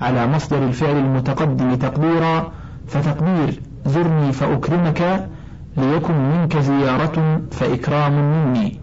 على 0.00 0.26
مصدر 0.26 0.58
الفعل 0.64 0.96
المتقدم 0.96 1.74
تقديرا 1.74 2.52
فتقدير 2.88 3.60
زرني 3.86 4.32
فأكرمك 4.32 5.28
ليكن 5.76 6.14
منك 6.14 6.56
زيارة 6.56 7.40
فإكرام 7.50 8.12
مني. 8.12 8.80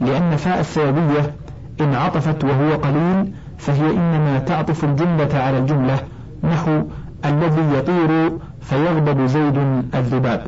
لأن 0.00 0.36
فاء 0.36 0.60
السببية 0.60 1.34
إن 1.80 1.94
عطفت 1.94 2.44
وهو 2.44 2.72
قليل 2.72 3.32
فهي 3.58 3.90
إنما 3.90 4.38
تعطف 4.38 4.84
الجملة 4.84 5.28
على 5.34 5.58
الجملة 5.58 5.98
نحو 6.44 6.82
الذي 7.24 7.78
يطير 7.78 8.32
فيغضب 8.60 9.26
زيد 9.26 9.56
الذباب. 9.94 10.46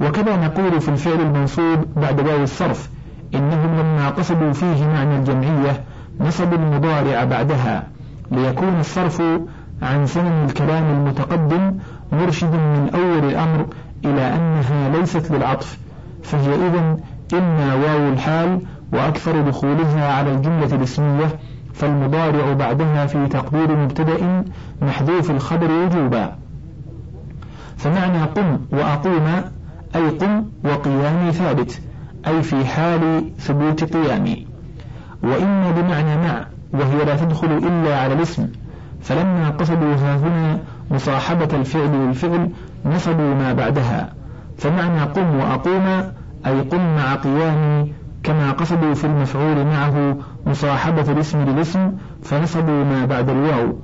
وكذا 0.00 0.36
نقول 0.36 0.80
في 0.80 0.88
الفعل 0.88 1.20
المنصوب 1.20 1.84
بعد 1.96 2.20
واو 2.20 2.42
الصرف 2.42 2.90
إنهم 3.34 3.80
لما 3.80 4.08
قصدوا 4.10 4.52
فيه 4.52 4.86
معنى 4.86 5.16
الجمعية 5.16 5.80
نصبوا 6.20 6.58
المضارع 6.58 7.24
بعدها 7.24 7.86
ليكون 8.30 8.80
الصرف 8.80 9.22
عن 9.82 10.06
سنن 10.06 10.44
الكلام 10.48 10.84
المتقدم 10.84 11.76
مرشد 12.12 12.54
من 12.54 12.90
أول 12.94 13.30
الأمر 13.30 13.66
إلى 14.04 14.34
أنها 14.34 14.88
ليست 14.88 15.30
للعطف 15.30 15.78
فهي 16.22 16.54
إذن 16.54 16.96
إما 17.34 17.74
واو 17.74 18.08
الحال 18.08 18.60
وأكثر 18.92 19.40
دخولها 19.40 20.12
على 20.12 20.32
الجملة 20.32 20.74
الاسمية 20.74 21.26
فالمضارع 21.74 22.52
بعدها 22.52 23.06
في 23.06 23.26
تقدير 23.26 23.76
مبتدأ 23.76 24.44
محذوف 24.82 25.30
الخبر 25.30 25.70
وجوبا. 25.70 26.36
فمعنى 27.76 28.22
قم 28.24 28.58
وأقوم 28.72 29.26
أي 29.96 30.08
قم 30.08 30.44
وقيامي 30.64 31.32
ثابت 31.32 31.80
أي 32.26 32.42
في 32.42 32.64
حال 32.64 33.30
ثبوت 33.38 33.84
قيامي. 33.96 34.46
وإن 35.22 35.72
بمعنى 35.76 36.16
مع 36.16 36.46
وهي 36.72 37.04
لا 37.04 37.16
تدخل 37.16 37.46
إلا 37.46 37.98
على 37.98 38.14
الاسم 38.14 38.48
فلما 39.02 39.50
قصدوا 39.50 39.94
هنا 39.94 40.58
مصاحبة 40.90 41.48
الفعل 41.52 42.06
للفعل 42.06 42.50
نصبوا 42.84 43.34
ما 43.34 43.52
بعدها. 43.52 44.12
فمعنى 44.58 45.00
قم 45.00 45.36
وأقوم 45.36 46.12
أي 46.46 46.60
قم 46.60 46.94
مع 46.96 47.14
قيامي 47.14 47.92
كما 48.22 48.50
قصدوا 48.50 48.94
في 48.94 49.04
المفعول 49.04 49.64
معه 49.64 50.16
مصاحبة 50.46 51.12
الاسم 51.12 51.44
للاسم 51.44 51.92
فنصبوا 52.22 52.84
ما 52.84 53.04
بعد 53.04 53.30
الواو. 53.30 53.76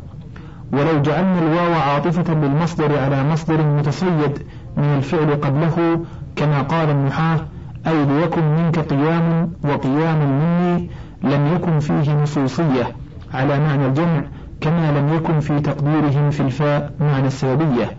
ولو 0.73 1.03
جعلنا 1.03 1.39
الواو 1.39 1.75
عاطفة 1.75 2.35
للمصدر 2.35 2.99
على 2.99 3.25
مصدر 3.25 3.67
متصيد 3.67 4.43
من 4.77 4.85
الفعل 4.85 5.35
قبله 5.35 6.01
كما 6.37 6.63
قال 6.63 6.91
النحاة 6.91 7.39
أي 7.87 8.05
ليكن 8.05 8.43
منك 8.43 8.79
قيام 8.79 9.53
وقيام 9.65 10.19
مني 10.19 10.91
لم 11.23 11.55
يكن 11.55 11.79
فيه 11.79 12.23
نصوصية 12.23 12.97
على 13.35 13.59
معنى 13.59 13.87
الجمع 13.87 14.23
كما 14.61 14.99
لم 14.99 15.15
يكن 15.15 15.41
في 15.41 15.61
تقديرهم 15.61 16.31
في 16.31 16.41
الفاء 16.41 16.93
معنى 17.01 17.27
السببية. 17.27 17.91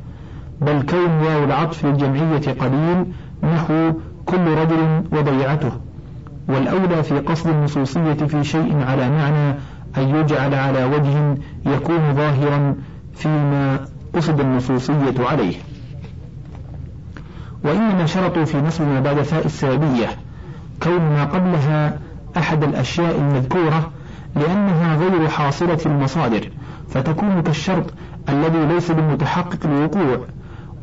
بل 0.62 0.82
كون 0.82 1.10
واو 1.10 1.44
العطف 1.44 1.86
للجمعية 1.86 2.54
قليل 2.60 3.06
نحو 3.44 3.92
كل 4.26 4.48
رجل 4.48 5.04
وضيعته 5.12 5.72
والأولى 6.48 7.04
في 7.04 7.20
قصد 7.20 7.48
النصوصية 7.50 8.14
في 8.14 8.44
شيء 8.44 8.84
على 8.84 9.10
معنى 9.10 9.56
أن 9.98 10.16
يجعل 10.16 10.54
على 10.56 10.84
وجه 10.86 11.38
يكون 11.66 12.14
ظاهرا 12.14 12.76
فيما 13.14 13.80
قصد 14.16 14.40
النصوصية 14.40 15.28
عليه. 15.30 15.56
وإنما 17.64 18.06
شرطوا 18.06 18.46
في 18.46 18.62
نصب 18.62 18.86
ما 18.86 19.00
بعد 19.00 19.22
فاء 19.22 19.46
السببية 19.46 20.08
كون 20.84 21.00
ما 21.00 21.24
قبلها 21.24 22.00
أحد 22.38 22.64
الأشياء 22.64 23.20
المذكورة 23.20 23.92
لأنها 24.36 24.96
غير 24.98 25.28
حاصلة 25.28 25.80
المصادر 25.86 26.50
فتكون 26.90 27.42
كالشرط 27.42 27.94
الذي 28.30 28.66
ليس 28.66 28.92
بالمتحقق 28.92 29.60
الوقوع. 29.66 30.20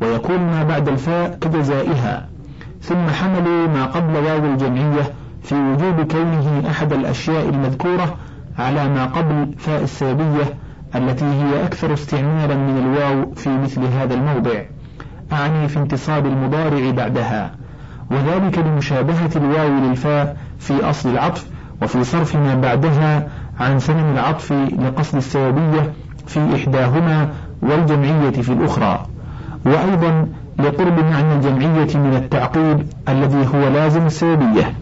ويكون 0.01 0.39
ما 0.39 0.63
بعد 0.63 0.87
الفاء 0.87 1.37
كجزائها. 1.41 2.27
ثم 2.81 3.07
حملوا 3.09 3.67
ما 3.67 3.85
قبل 3.85 4.15
واو 4.15 4.45
الجمعية 4.45 5.13
في 5.43 5.55
وجوب 5.55 6.11
كونه 6.11 6.63
أحد 6.69 6.93
الأشياء 6.93 7.49
المذكورة 7.49 8.15
على 8.59 8.89
ما 8.89 9.05
قبل 9.05 9.53
فاء 9.57 9.83
السببية 9.83 10.53
التي 10.95 11.25
هي 11.25 11.65
أكثر 11.65 11.93
استعمالا 11.93 12.55
من 12.55 12.77
الواو 12.77 13.33
في 13.35 13.49
مثل 13.49 13.81
هذا 13.83 14.13
الموضع. 14.13 14.61
أعني 15.33 15.67
في 15.67 15.79
انتصاب 15.79 16.25
المضارع 16.25 16.91
بعدها. 16.91 17.51
وذلك 18.11 18.57
لمشابهة 18.57 19.29
الواو 19.35 19.69
للفاء 19.69 20.37
في 20.59 20.89
أصل 20.89 21.09
العطف 21.09 21.45
وفي 21.81 22.03
صرف 22.03 22.35
ما 22.35 22.55
بعدها 22.55 23.27
عن 23.59 23.79
سنن 23.79 24.13
العطف 24.13 24.51
لقصد 24.79 25.15
السببية 25.15 25.93
في 26.27 26.55
إحداهما 26.55 27.29
والجمعية 27.61 28.29
في 28.41 28.53
الأخرى. 28.53 29.05
وأيضا 29.65 30.27
لقرب 30.59 30.99
معنى 30.99 31.35
الجمعية 31.35 31.97
من 31.97 32.15
التعقيب 32.15 32.85
الذي 33.09 33.47
هو 33.47 33.67
لازم 33.67 34.05
السببية. 34.05 34.73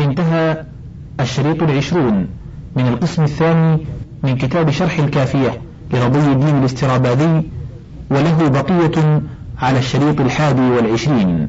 انتهى 0.00 0.64
الشريط 1.20 1.62
العشرون 1.62 2.26
من 2.76 2.86
القسم 2.88 3.24
الثاني 3.24 3.86
من 4.22 4.36
كتاب 4.36 4.70
شرح 4.70 4.98
الكافية 4.98 5.60
لرضي 5.92 6.32
الدين 6.32 6.58
الاسترابادي 6.58 7.42
وله 8.10 8.48
بقية 8.48 9.22
على 9.62 9.78
الشريط 9.78 10.20
الحادي 10.20 10.70
والعشرين. 10.70 11.48